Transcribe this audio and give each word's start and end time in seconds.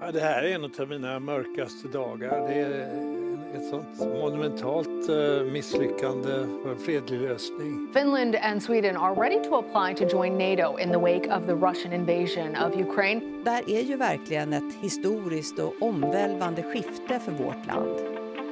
Ja, 0.00 0.12
det 0.12 0.20
här 0.20 0.42
är 0.42 0.54
en 0.54 0.64
av 0.64 0.88
mina 0.88 1.20
mörkaste 1.20 1.88
dagar. 1.88 2.48
Det 2.48 2.54
är 2.54 3.16
ett 3.56 3.70
sånt 3.70 3.98
monumentalt 3.98 5.08
eh, 5.08 5.52
misslyckande 5.52 6.30
för 6.62 6.70
en 6.70 6.78
fredlig 6.78 7.20
lösning. 7.20 7.88
Finland 7.94 8.36
and 8.36 8.62
Sweden 8.62 8.96
are 8.96 9.14
ready 9.14 9.48
to 9.48 9.54
apply 9.54 10.06
to 10.06 10.16
join 10.16 10.38
NATO 10.38 10.78
in 10.78 10.88
the 10.88 10.98
wake 10.98 11.36
of 11.36 11.46
the 11.46 11.54
Russian 11.54 11.92
invasion 11.92 12.56
of 12.56 12.80
Ukraine. 12.80 13.42
Det 13.44 13.50
här 13.50 13.70
är 13.70 13.80
ju 13.82 13.96
verkligen 13.96 14.52
ett 14.52 14.74
historiskt 14.80 15.58
och 15.58 15.74
omvälvande 15.80 16.62
skifte 16.62 17.20
för 17.20 17.32
vårt 17.32 17.66
land. 17.66 18.00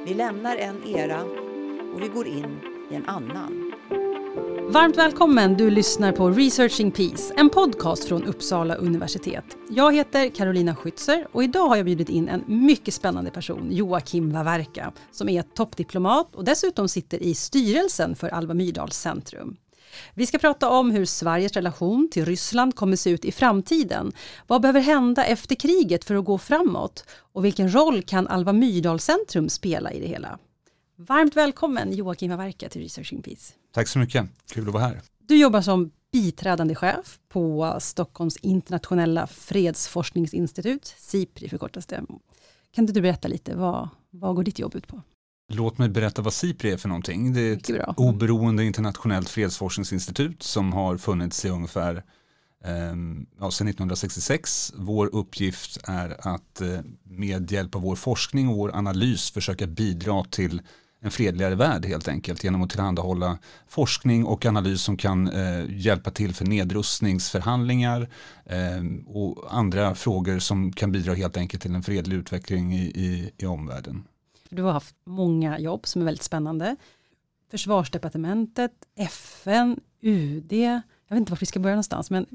Vi 0.05 0.13
lämnar 0.13 0.55
en 0.55 0.87
era 0.87 1.23
och 1.93 2.01
vi 2.01 2.07
går 2.07 2.27
in 2.27 2.59
i 2.91 2.95
en 2.95 3.05
annan. 3.05 3.64
Varmt 4.69 4.97
välkommen, 4.97 5.57
du 5.57 5.69
lyssnar 5.69 6.11
på 6.11 6.29
Researching 6.29 6.91
Peace, 6.91 7.33
en 7.37 7.49
podcast 7.49 8.03
från 8.05 8.23
Uppsala 8.23 8.75
universitet. 8.75 9.43
Jag 9.69 9.95
heter 9.95 10.29
Carolina 10.29 10.75
Schützer 10.75 11.27
och 11.31 11.43
idag 11.43 11.67
har 11.67 11.75
jag 11.75 11.85
bjudit 11.85 12.09
in 12.09 12.29
en 12.29 12.43
mycket 12.47 12.93
spännande 12.93 13.31
person, 13.31 13.67
Joakim 13.71 14.31
Wawerka, 14.31 14.93
som 15.11 15.29
är 15.29 15.41
toppdiplomat 15.41 16.35
och 16.35 16.43
dessutom 16.43 16.89
sitter 16.89 17.23
i 17.23 17.33
styrelsen 17.35 18.15
för 18.15 18.29
Alva 18.29 18.53
Myrdals 18.53 18.97
centrum. 18.97 19.57
Vi 20.13 20.25
ska 20.25 20.37
prata 20.37 20.69
om 20.69 20.91
hur 20.91 21.05
Sveriges 21.05 21.53
relation 21.53 22.09
till 22.11 22.25
Ryssland 22.25 22.75
kommer 22.75 22.95
se 22.95 23.09
ut 23.09 23.25
i 23.25 23.31
framtiden. 23.31 24.11
Vad 24.47 24.61
behöver 24.61 24.81
hända 24.81 25.25
efter 25.25 25.55
kriget 25.55 26.05
för 26.05 26.15
att 26.15 26.25
gå 26.25 26.37
framåt? 26.37 27.05
Och 27.33 27.45
vilken 27.45 27.75
roll 27.75 28.01
kan 28.01 28.27
Alva 28.27 28.53
Myrdal 28.53 28.99
centrum 28.99 29.49
spela 29.49 29.91
i 29.91 29.99
det 29.99 30.07
hela? 30.07 30.39
Varmt 30.97 31.35
välkommen 31.35 31.93
Joakim 31.93 32.31
Wawerka 32.31 32.69
till 32.69 32.81
Researching 32.81 33.21
Peace. 33.21 33.53
Tack 33.75 33.87
så 33.87 33.99
mycket, 33.99 34.25
kul 34.53 34.67
att 34.67 34.73
vara 34.73 34.83
här. 34.83 35.01
Du 35.27 35.37
jobbar 35.37 35.61
som 35.61 35.91
biträdande 36.11 36.75
chef 36.75 37.19
på 37.29 37.77
Stockholms 37.79 38.37
internationella 38.37 39.27
fredsforskningsinstitut, 39.27 40.95
SIPRI 40.97 41.49
förkortas 41.49 41.85
det. 41.85 42.03
Kan 42.71 42.83
inte 42.83 42.93
du 42.93 43.01
berätta 43.01 43.27
lite, 43.27 43.55
vad, 43.55 43.89
vad 44.09 44.35
går 44.35 44.43
ditt 44.43 44.59
jobb 44.59 44.75
ut 44.75 44.87
på? 44.87 45.01
Låt 45.53 45.77
mig 45.77 45.89
berätta 45.89 46.21
vad 46.21 46.33
SIPRI 46.33 46.71
är 46.71 46.77
för 46.77 46.89
någonting. 46.89 47.33
Det 47.33 47.41
är 47.41 47.53
ett 47.53 47.97
oberoende 47.97 48.63
internationellt 48.63 49.29
fredsforskningsinstitut 49.29 50.43
som 50.43 50.73
har 50.73 50.97
funnits 50.97 51.45
i 51.45 51.49
ungefär 51.49 52.03
ehm, 52.63 53.25
ja, 53.39 53.51
sedan 53.51 53.67
1966. 53.67 54.73
Vår 54.75 55.15
uppgift 55.15 55.77
är 55.83 56.27
att 56.27 56.61
eh, 56.61 56.79
med 57.03 57.51
hjälp 57.51 57.75
av 57.75 57.81
vår 57.81 57.95
forskning 57.95 58.49
och 58.49 58.55
vår 58.55 58.75
analys 58.75 59.31
försöka 59.31 59.67
bidra 59.67 60.23
till 60.23 60.61
en 61.05 61.11
fredligare 61.11 61.55
värld 61.55 61.85
helt 61.85 62.07
enkelt 62.07 62.43
genom 62.43 62.61
att 62.61 62.69
tillhandahålla 62.69 63.37
forskning 63.67 64.25
och 64.25 64.45
analys 64.45 64.81
som 64.81 64.97
kan 64.97 65.27
eh, 65.27 65.65
hjälpa 65.69 66.11
till 66.11 66.35
för 66.35 66.45
nedrustningsförhandlingar 66.45 68.09
eh, 68.45 69.07
och 69.07 69.55
andra 69.57 69.95
frågor 69.95 70.39
som 70.39 70.71
kan 70.71 70.91
bidra 70.91 71.13
helt 71.13 71.37
enkelt 71.37 71.63
till 71.63 71.75
en 71.75 71.83
fredlig 71.83 72.17
utveckling 72.17 72.73
i, 72.73 72.85
i, 72.85 73.31
i 73.37 73.45
omvärlden. 73.45 74.03
Du 74.49 74.63
har 74.63 74.71
haft 74.71 74.95
många 75.05 75.59
jobb 75.59 75.87
som 75.87 76.01
är 76.01 76.05
väldigt 76.05 76.23
spännande. 76.23 76.75
Försvarsdepartementet, 77.51 78.71
FN, 78.95 79.79
UD, 80.01 80.53
jag 80.53 81.15
vet 81.15 81.19
inte 81.19 81.31
var 81.31 81.37
vi 81.37 81.45
ska 81.45 81.59
börja 81.59 81.75
någonstans, 81.75 82.09
men 82.11 82.25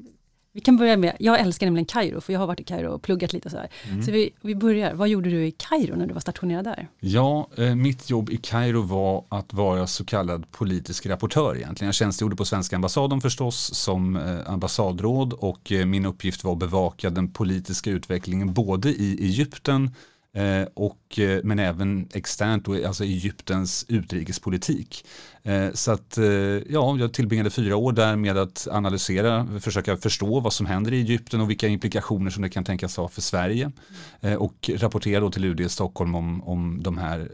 vi 0.52 0.60
kan 0.60 0.76
börja 0.76 0.96
med, 0.96 1.16
jag 1.18 1.40
älskar 1.40 1.66
nämligen 1.66 1.86
Kairo, 1.86 2.20
för 2.20 2.32
jag 2.32 2.40
har 2.40 2.46
varit 2.46 2.60
i 2.60 2.64
Kairo 2.64 2.88
och 2.88 3.02
pluggat 3.02 3.32
lite 3.32 3.48
och 3.48 3.50
sådär. 3.50 3.68
Mm. 3.88 4.02
Så 4.02 4.12
vi, 4.12 4.30
vi 4.40 4.54
börjar, 4.54 4.94
vad 4.94 5.08
gjorde 5.08 5.30
du 5.30 5.46
i 5.46 5.50
Kairo 5.50 5.96
när 5.96 6.06
du 6.06 6.14
var 6.14 6.20
stationerad 6.20 6.64
där? 6.64 6.88
Ja, 7.00 7.48
eh, 7.56 7.74
mitt 7.74 8.10
jobb 8.10 8.30
i 8.30 8.36
Kairo 8.36 8.82
var 8.82 9.24
att 9.28 9.52
vara 9.52 9.86
så 9.86 10.04
kallad 10.04 10.50
politisk 10.50 11.06
rapportör 11.06 11.56
egentligen. 11.56 11.88
Jag 11.88 11.94
tjänstgjorde 11.94 12.36
på 12.36 12.44
svenska 12.44 12.76
ambassaden 12.76 13.20
förstås 13.20 13.74
som 13.74 14.16
eh, 14.16 14.52
ambassadråd 14.52 15.32
och 15.32 15.72
eh, 15.72 15.86
min 15.86 16.06
uppgift 16.06 16.44
var 16.44 16.52
att 16.52 16.58
bevaka 16.58 17.10
den 17.10 17.32
politiska 17.32 17.90
utvecklingen 17.90 18.52
både 18.52 18.88
i 18.88 19.18
Egypten 19.24 19.90
Eh, 20.32 20.68
och, 20.74 21.18
eh, 21.18 21.40
men 21.44 21.58
även 21.58 22.08
externt, 22.12 22.64
då, 22.64 22.86
alltså 22.86 23.04
Egyptens 23.04 23.84
utrikespolitik. 23.88 25.06
Eh, 25.42 25.68
så 25.74 25.92
att 25.92 26.18
eh, 26.18 26.24
ja, 26.24 26.96
jag 26.98 27.12
tillbringade 27.12 27.50
fyra 27.50 27.76
år 27.76 27.92
där 27.92 28.16
med 28.16 28.36
att 28.36 28.68
analysera, 28.70 29.60
försöka 29.60 29.96
förstå 29.96 30.40
vad 30.40 30.52
som 30.52 30.66
händer 30.66 30.92
i 30.92 31.00
Egypten 31.00 31.40
och 31.40 31.50
vilka 31.50 31.68
implikationer 31.68 32.30
som 32.30 32.42
det 32.42 32.48
kan 32.48 32.64
tänkas 32.64 32.96
ha 32.96 33.08
för 33.08 33.20
Sverige. 33.20 33.72
Eh, 34.20 34.34
och 34.34 34.70
rapportera 34.74 35.20
då 35.20 35.30
till 35.30 35.44
UD 35.44 35.60
i 35.60 35.68
Stockholm 35.68 36.14
om, 36.14 36.42
om 36.42 36.82
de, 36.82 36.98
här, 36.98 37.28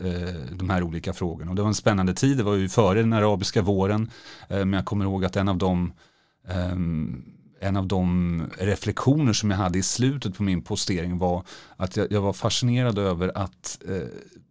de 0.52 0.70
här 0.70 0.82
olika 0.82 1.12
frågorna. 1.12 1.50
Och 1.50 1.56
det 1.56 1.62
var 1.62 1.68
en 1.68 1.74
spännande 1.74 2.14
tid, 2.14 2.36
det 2.36 2.42
var 2.42 2.54
ju 2.54 2.68
före 2.68 3.00
den 3.00 3.12
arabiska 3.12 3.62
våren, 3.62 4.10
men 4.48 4.72
jag 4.72 4.84
kommer 4.84 5.04
ihåg 5.04 5.24
att 5.24 5.36
en 5.36 5.48
av 5.48 5.58
de 5.58 5.92
um, 6.48 6.52
ehm, 6.54 7.35
en 7.60 7.76
av 7.76 7.86
de 7.86 8.42
reflektioner 8.58 9.32
som 9.32 9.50
jag 9.50 9.58
hade 9.58 9.78
i 9.78 9.82
slutet 9.82 10.36
på 10.36 10.42
min 10.42 10.62
postering 10.62 11.18
var 11.18 11.44
att 11.76 11.96
jag, 11.96 12.12
jag 12.12 12.20
var 12.20 12.32
fascinerad 12.32 12.98
över 12.98 13.32
att 13.34 13.78
eh, 13.88 14.08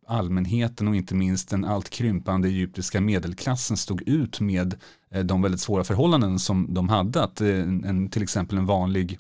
allmänheten 0.07 0.87
och 0.87 0.95
inte 0.95 1.15
minst 1.15 1.49
den 1.49 1.65
allt 1.65 1.89
krympande 1.89 2.47
egyptiska 2.47 3.01
medelklassen 3.01 3.77
stod 3.77 4.01
ut 4.01 4.39
med 4.39 4.75
eh, 5.11 5.23
de 5.23 5.41
väldigt 5.41 5.61
svåra 5.61 5.83
förhållanden 5.83 6.39
som 6.39 6.73
de 6.73 6.89
hade. 6.89 7.23
Att 7.23 7.41
eh, 7.41 7.49
en, 7.49 8.09
till 8.09 8.23
exempel 8.23 8.57
en 8.57 8.65
vanlig 8.65 9.19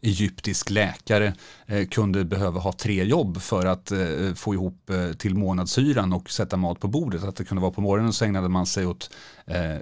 egyptisk 0.00 0.70
läkare 0.70 1.34
eh, 1.66 1.86
kunde 1.88 2.24
behöva 2.24 2.60
ha 2.60 2.72
tre 2.72 3.04
jobb 3.04 3.40
för 3.40 3.66
att 3.66 3.92
eh, 3.92 4.34
få 4.34 4.54
ihop 4.54 4.90
eh, 4.90 5.12
till 5.12 5.34
månadshyran 5.34 6.12
och 6.12 6.30
sätta 6.30 6.56
mat 6.56 6.80
på 6.80 6.88
bordet. 6.88 7.24
Att 7.24 7.36
det 7.36 7.44
kunde 7.44 7.62
vara 7.62 7.72
på 7.72 7.80
morgonen 7.80 8.12
så 8.12 8.24
ägnade 8.24 8.48
man 8.48 8.66
sig 8.66 8.86
åt 8.86 9.10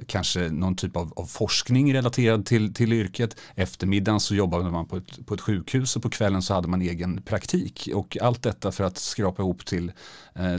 kanske 0.07 0.41
någon 0.41 0.77
typ 0.77 0.97
av, 0.97 1.13
av, 1.17 1.25
forskning 1.27 1.95
relaterad 1.95 2.47
till, 2.47 2.75
till 2.75 2.93
yrket. 2.93 3.37
Eftermiddagen 3.55 4.21
så 4.21 4.35
jobbade 4.35 4.71
man 4.71 4.87
på 4.87 4.97
ett, 4.97 5.27
på 5.27 5.35
ett 5.35 5.41
sjukhus 5.41 5.97
och 5.97 6.03
på 6.03 6.11
kvällen 6.11 6.43
så 6.43 6.55
hade 6.55 6.69
man 6.69 6.83
egen 6.83 7.23
praktik. 7.23 7.89
Och 7.95 8.17
allt 8.21 8.43
detta 8.43 8.73
för 8.73 8.85
att 8.85 8.99
skrapa 8.99 9.43
ihop 9.43 9.67
till, 9.67 9.93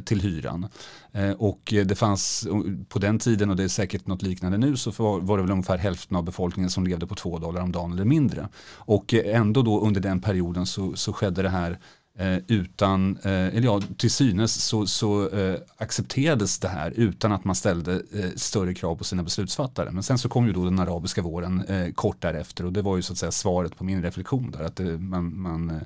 till 0.05 0.21
hyran. 0.21 0.67
Eh, 1.13 1.31
och 1.31 1.73
det 1.85 1.97
fanns 1.97 2.47
på 2.89 2.99
den 2.99 3.19
tiden, 3.19 3.49
och 3.49 3.55
det 3.55 3.63
är 3.63 3.67
säkert 3.67 4.07
något 4.07 4.21
liknande 4.21 4.57
nu, 4.57 4.77
så 4.77 4.91
var 5.19 5.37
det 5.37 5.43
väl 5.43 5.51
ungefär 5.51 5.77
hälften 5.77 6.17
av 6.17 6.23
befolkningen 6.23 6.69
som 6.69 6.87
levde 6.87 7.07
på 7.07 7.15
två 7.15 7.39
dollar 7.39 7.61
om 7.61 7.71
dagen 7.71 7.93
eller 7.93 8.05
mindre. 8.05 8.47
Och 8.73 9.13
eh, 9.13 9.39
ändå 9.39 9.61
då 9.61 9.81
under 9.81 10.01
den 10.01 10.21
perioden 10.21 10.65
så, 10.65 10.95
så 10.95 11.13
skedde 11.13 11.41
det 11.41 11.49
här 11.49 11.79
eh, 12.19 12.37
utan, 12.47 13.17
eh, 13.23 13.31
eller 13.31 13.61
ja, 13.61 13.81
till 13.97 14.11
synes 14.11 14.63
så, 14.63 14.87
så 14.87 15.29
eh, 15.29 15.59
accepterades 15.77 16.59
det 16.59 16.67
här 16.67 16.91
utan 16.95 17.31
att 17.31 17.43
man 17.43 17.55
ställde 17.55 18.01
större 18.35 18.73
krav 18.73 18.95
på 18.95 19.03
sina 19.03 19.23
beslutsfattare. 19.23 19.91
Men 19.91 20.03
sen 20.03 20.17
så 20.17 20.29
kom 20.29 20.47
ju 20.47 20.53
då 20.53 20.65
den 20.65 20.79
arabiska 20.79 21.21
våren 21.21 21.63
kort 21.95 22.21
därefter 22.21 22.65
och 22.65 22.73
det 22.73 22.81
var 22.81 22.95
ju 22.95 23.01
så 23.01 23.13
att 23.13 23.19
säga 23.19 23.31
svaret 23.31 23.77
på 23.77 23.83
min 23.83 24.01
reflektion 24.01 24.51
där. 24.51 24.63
Att 24.63 24.79
man, 24.99 25.41
man 25.41 25.81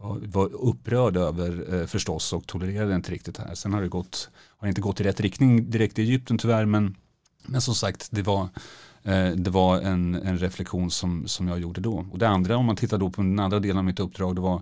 var 0.00 0.54
upprörd 0.54 1.16
över 1.16 1.74
eh, 1.74 1.86
förstås 1.86 2.32
och 2.32 2.46
tolererade 2.46 2.94
inte 2.94 3.12
riktigt 3.12 3.34
det 3.34 3.42
här. 3.42 3.54
Sen 3.54 3.72
har 3.72 3.82
det 3.82 3.88
gått, 3.88 4.30
har 4.58 4.68
inte 4.68 4.80
gått 4.80 5.00
i 5.00 5.04
rätt 5.04 5.20
riktning 5.20 5.70
direkt 5.70 5.98
i 5.98 6.02
Egypten 6.02 6.38
tyvärr 6.38 6.64
men, 6.64 6.96
men 7.46 7.60
som 7.60 7.74
sagt 7.74 8.08
det 8.10 8.22
var 8.22 8.48
Eh, 9.02 9.30
det 9.30 9.50
var 9.50 9.80
en, 9.80 10.14
en 10.14 10.38
reflektion 10.38 10.90
som, 10.90 11.28
som 11.28 11.48
jag 11.48 11.58
gjorde 11.58 11.80
då. 11.80 12.06
Och 12.12 12.18
det 12.18 12.28
andra, 12.28 12.56
om 12.56 12.66
man 12.66 12.76
tittar 12.76 12.98
då 12.98 13.10
på 13.10 13.22
den 13.22 13.38
andra 13.38 13.60
delen 13.60 13.78
av 13.78 13.84
mitt 13.84 14.00
uppdrag, 14.00 14.34
det 14.34 14.40
var 14.40 14.54
eh, 14.54 14.60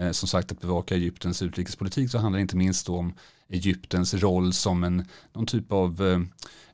Eh, 0.00 0.10
som 0.10 0.28
sagt 0.28 0.52
att 0.52 0.60
bevaka 0.60 0.94
Egyptens 0.94 1.42
utrikespolitik 1.42 2.10
så 2.10 2.18
handlar 2.18 2.38
det 2.38 2.42
inte 2.42 2.56
minst 2.56 2.88
om 2.88 3.14
Egyptens 3.48 4.14
roll 4.14 4.52
som 4.52 4.84
en 4.84 5.04
någon 5.32 5.46
typ 5.46 5.72
av 5.72 6.02
eh, 6.02 6.20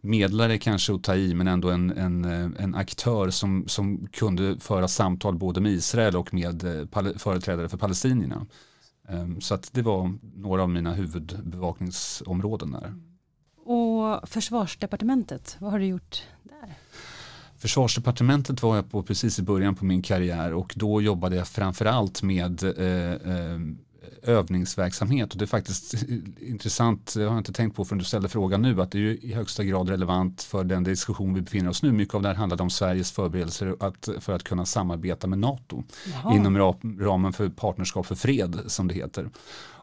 medlare 0.00 0.58
kanske 0.58 0.94
att 0.94 1.04
ta 1.04 1.14
i 1.14 1.34
men 1.34 1.48
ändå 1.48 1.70
en, 1.70 1.90
en, 1.90 2.24
eh, 2.24 2.64
en 2.64 2.74
aktör 2.74 3.30
som, 3.30 3.64
som 3.68 4.06
kunde 4.12 4.60
föra 4.60 4.88
samtal 4.88 5.34
både 5.34 5.60
med 5.60 5.72
Israel 5.72 6.16
och 6.16 6.34
med 6.34 6.88
företrädare 7.16 7.68
för 7.68 7.76
palestinierna. 7.78 8.46
Ehm, 9.08 9.40
så 9.40 9.54
att 9.54 9.72
det 9.72 9.82
var 9.82 10.14
några 10.36 10.62
av 10.62 10.70
mina 10.70 10.92
huvudbevakningsområden 10.92 12.72
där. 12.72 12.94
Och 13.64 14.28
försvarsdepartementet, 14.28 15.56
vad 15.60 15.70
har 15.72 15.78
du 15.78 15.86
gjort 15.86 16.22
där? 16.42 16.74
Försvarsdepartementet 17.62 18.62
var 18.62 18.76
jag 18.76 18.90
på 18.90 19.02
precis 19.02 19.38
i 19.38 19.42
början 19.42 19.74
på 19.74 19.84
min 19.84 20.02
karriär 20.02 20.54
och 20.54 20.72
då 20.76 21.02
jobbade 21.02 21.36
jag 21.36 21.48
framförallt 21.48 22.22
med 22.22 22.62
eh, 22.62 23.12
eh, 23.12 23.58
övningsverksamhet 24.22 25.32
och 25.32 25.38
det 25.38 25.44
är 25.44 25.46
faktiskt 25.46 25.94
intressant, 26.40 27.14
jag 27.18 27.30
har 27.30 27.38
inte 27.38 27.52
tänkt 27.52 27.76
på 27.76 27.84
förrän 27.84 27.98
du 27.98 28.04
ställde 28.04 28.28
frågan 28.28 28.62
nu, 28.62 28.82
att 28.82 28.90
det 28.90 28.98
är 28.98 29.02
ju 29.02 29.18
i 29.18 29.32
högsta 29.34 29.64
grad 29.64 29.88
relevant 29.88 30.42
för 30.42 30.64
den 30.64 30.84
diskussion 30.84 31.34
vi 31.34 31.40
befinner 31.40 31.70
oss 31.70 31.82
nu. 31.82 31.92
Mycket 31.92 32.14
av 32.14 32.22
det 32.22 32.28
här 32.28 32.34
handlade 32.34 32.62
om 32.62 32.70
Sveriges 32.70 33.12
förberedelser 33.12 33.76
att, 33.80 34.08
för 34.20 34.32
att 34.32 34.42
kunna 34.42 34.66
samarbeta 34.66 35.26
med 35.26 35.38
NATO 35.38 35.82
Jaha. 36.12 36.34
inom 36.34 36.58
ramen 37.00 37.32
för 37.32 37.48
partnerskap 37.48 38.06
för 38.06 38.14
fred 38.14 38.60
som 38.66 38.88
det 38.88 38.94
heter. 38.94 39.30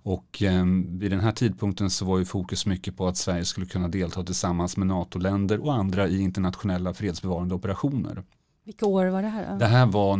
Och 0.01 0.43
eh, 0.43 0.65
vid 0.87 1.11
den 1.11 1.19
här 1.19 1.31
tidpunkten 1.31 1.89
så 1.89 2.05
var 2.05 2.19
ju 2.19 2.25
fokus 2.25 2.65
mycket 2.65 2.97
på 2.97 3.07
att 3.07 3.17
Sverige 3.17 3.45
skulle 3.45 3.65
kunna 3.65 3.87
delta 3.87 4.23
tillsammans 4.23 4.77
med 4.77 4.87
NATO-länder 4.87 5.65
och 5.65 5.73
andra 5.73 6.07
i 6.07 6.21
internationella 6.21 6.93
fredsbevarande 6.93 7.55
operationer. 7.55 8.23
Vilka 8.65 8.85
år 8.85 9.05
var 9.05 9.21
det 9.21 9.27
här? 9.27 9.51
Då? 9.51 9.57
Det 9.57 9.65
här 9.65 9.85
var 9.85 10.17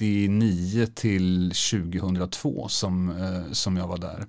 99 0.00 0.86
till 0.94 1.52
2002 1.70 2.68
som, 2.68 3.10
eh, 3.10 3.52
som 3.52 3.76
jag 3.76 3.88
var 3.88 3.98
där. 3.98 4.26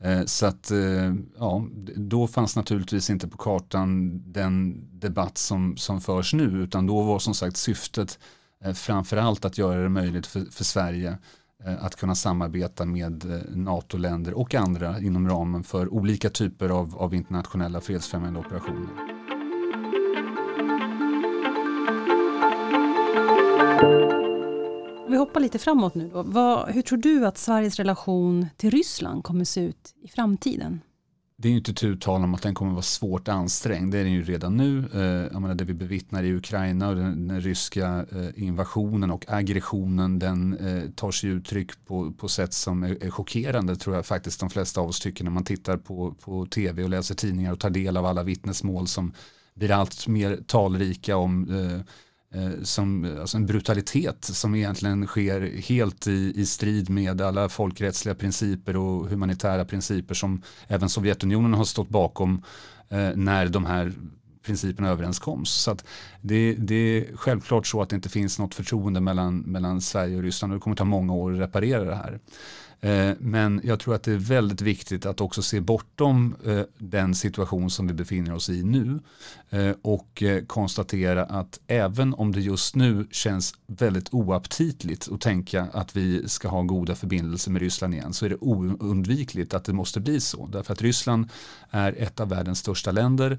Eh, 0.00 0.24
så 0.24 0.46
att 0.46 0.70
eh, 0.70 1.14
ja, 1.38 1.66
då 1.96 2.26
fanns 2.26 2.56
naturligtvis 2.56 3.10
inte 3.10 3.28
på 3.28 3.36
kartan 3.36 4.22
den 4.32 4.84
debatt 5.00 5.38
som, 5.38 5.76
som 5.76 6.00
förs 6.00 6.34
nu 6.34 6.44
utan 6.44 6.86
då 6.86 7.02
var 7.02 7.18
som 7.18 7.34
sagt 7.34 7.56
syftet 7.56 8.18
framförallt 8.74 9.44
att 9.44 9.58
göra 9.58 9.82
det 9.82 9.88
möjligt 9.88 10.26
för, 10.26 10.40
för 10.40 10.64
Sverige 10.64 11.18
att 11.80 11.96
kunna 11.96 12.14
samarbeta 12.14 12.84
med 12.84 13.44
NATO-länder 13.48 14.34
och 14.34 14.54
andra 14.54 15.00
inom 15.00 15.28
ramen 15.28 15.64
för 15.64 15.94
olika 15.94 16.30
typer 16.30 16.68
av, 16.68 16.96
av 16.96 17.14
internationella 17.14 17.80
fredsfrämjande 17.80 18.40
operationer. 18.40 19.15
Vi 25.08 25.16
hoppar 25.16 25.40
lite 25.40 25.58
framåt 25.58 25.94
nu 25.94 26.08
då. 26.08 26.22
Vad, 26.22 26.68
hur 26.68 26.82
tror 26.82 26.98
du 26.98 27.26
att 27.26 27.38
Sveriges 27.38 27.76
relation 27.76 28.46
till 28.56 28.70
Ryssland 28.70 29.24
kommer 29.24 29.44
se 29.44 29.60
ut 29.60 29.94
i 30.02 30.08
framtiden? 30.08 30.80
det 31.38 31.48
är 31.48 31.50
ju 31.50 31.58
inte 31.58 31.74
tu 31.74 31.96
tal 31.96 32.24
om 32.24 32.34
att 32.34 32.42
den 32.42 32.54
kommer 32.54 32.72
vara 32.72 32.82
svårt 32.82 33.28
ansträngd. 33.28 33.92
Det 33.92 33.98
är 33.98 34.04
den 34.04 34.12
ju 34.12 34.22
redan 34.22 34.56
nu. 34.56 34.84
Eh, 34.94 35.32
jag 35.32 35.42
menar, 35.42 35.54
det 35.54 35.64
vi 35.64 35.74
bevittnar 35.74 36.22
i 36.22 36.34
Ukraina 36.34 36.88
och 36.88 36.96
den, 36.96 37.28
den 37.28 37.40
ryska 37.40 38.06
eh, 38.12 38.44
invasionen 38.44 39.10
och 39.10 39.24
aggressionen 39.28 40.18
den 40.18 40.56
eh, 40.56 40.90
tar 40.90 41.10
sig 41.10 41.30
uttryck 41.30 41.84
på, 41.86 42.12
på 42.12 42.28
sätt 42.28 42.52
som 42.52 42.82
är, 42.82 43.04
är 43.04 43.10
chockerande 43.10 43.76
tror 43.76 43.96
jag 43.96 44.06
faktiskt 44.06 44.40
de 44.40 44.50
flesta 44.50 44.80
av 44.80 44.88
oss 44.88 45.00
tycker 45.00 45.24
när 45.24 45.30
man 45.30 45.44
tittar 45.44 45.76
på, 45.76 46.14
på 46.20 46.46
tv 46.46 46.82
och 46.82 46.90
läser 46.90 47.14
tidningar 47.14 47.52
och 47.52 47.60
tar 47.60 47.70
del 47.70 47.96
av 47.96 48.06
alla 48.06 48.22
vittnesmål 48.22 48.86
som 48.86 49.12
blir 49.54 49.70
allt 49.70 50.08
mer 50.08 50.40
talrika 50.46 51.16
om 51.16 51.48
Eh, 51.50 51.80
Eh, 52.34 52.62
som 52.62 53.16
alltså 53.20 53.36
en 53.36 53.46
brutalitet 53.46 54.24
som 54.24 54.54
egentligen 54.54 55.06
sker 55.06 55.60
helt 55.60 56.06
i, 56.06 56.32
i 56.36 56.46
strid 56.46 56.90
med 56.90 57.20
alla 57.20 57.48
folkrättsliga 57.48 58.14
principer 58.14 58.76
och 58.76 59.08
humanitära 59.08 59.64
principer 59.64 60.14
som 60.14 60.42
även 60.68 60.88
Sovjetunionen 60.88 61.54
har 61.54 61.64
stått 61.64 61.88
bakom 61.88 62.42
eh, 62.88 63.10
när 63.14 63.48
de 63.48 63.64
här 63.64 63.92
principerna 64.46 64.88
överenskoms. 64.88 65.50
Så 65.50 65.70
att 65.70 65.84
det, 66.20 66.54
det, 66.54 66.74
är 66.74 67.16
självklart 67.16 67.66
så 67.66 67.82
att 67.82 67.88
det 67.88 67.96
inte 67.96 68.08
finns 68.08 68.38
något 68.38 68.54
förtroende 68.54 69.00
mellan, 69.00 69.38
mellan 69.38 69.80
Sverige 69.80 70.16
och 70.16 70.22
Ryssland 70.22 70.52
och 70.52 70.58
det 70.58 70.62
kommer 70.62 70.76
ta 70.76 70.84
många 70.84 71.12
år 71.12 71.32
att 71.32 71.40
reparera 71.40 71.84
det 71.84 71.94
här. 71.94 72.20
Eh, 72.86 73.14
men 73.18 73.60
jag 73.64 73.80
tror 73.80 73.94
att 73.94 74.02
det 74.02 74.12
är 74.12 74.16
väldigt 74.16 74.60
viktigt 74.60 75.06
att 75.06 75.20
också 75.20 75.42
se 75.42 75.60
bortom 75.60 76.36
eh, 76.44 76.60
den 76.78 77.14
situation 77.14 77.70
som 77.70 77.86
vi 77.86 77.94
befinner 77.94 78.34
oss 78.34 78.50
i 78.50 78.62
nu 78.62 79.00
eh, 79.50 79.74
och 79.82 80.22
konstatera 80.46 81.24
att 81.24 81.60
även 81.66 82.14
om 82.14 82.32
det 82.32 82.40
just 82.40 82.76
nu 82.76 83.06
känns 83.10 83.54
väldigt 83.66 84.14
oaptitligt 84.14 85.08
att 85.12 85.20
tänka 85.20 85.66
att 85.72 85.96
vi 85.96 86.28
ska 86.28 86.48
ha 86.48 86.62
goda 86.62 86.94
förbindelser 86.94 87.50
med 87.50 87.62
Ryssland 87.62 87.94
igen 87.94 88.12
så 88.12 88.24
är 88.24 88.30
det 88.30 88.36
oundvikligt 88.40 89.54
att 89.54 89.64
det 89.64 89.72
måste 89.72 90.00
bli 90.00 90.20
så. 90.20 90.46
Därför 90.46 90.72
att 90.72 90.82
Ryssland 90.82 91.28
är 91.70 91.94
ett 91.98 92.20
av 92.20 92.28
världens 92.28 92.58
största 92.58 92.92
länder. 92.92 93.38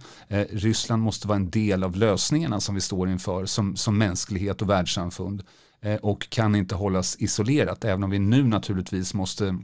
Ryssland 0.49 1.03
måste 1.03 1.27
vara 1.27 1.35
en 1.35 1.49
del 1.49 1.83
av 1.83 1.95
lösningarna 1.95 2.59
som 2.59 2.75
vi 2.75 2.81
står 2.81 3.09
inför 3.09 3.45
som, 3.45 3.75
som 3.75 3.97
mänsklighet 3.97 4.61
och 4.61 4.69
världssamfund. 4.69 5.43
Eh, 5.81 5.95
och 5.95 6.29
kan 6.29 6.55
inte 6.55 6.75
hållas 6.75 7.15
isolerat 7.19 7.85
även 7.85 8.03
om 8.03 8.09
vi 8.09 8.19
nu 8.19 8.43
naturligtvis 8.43 9.13
måste 9.13 9.57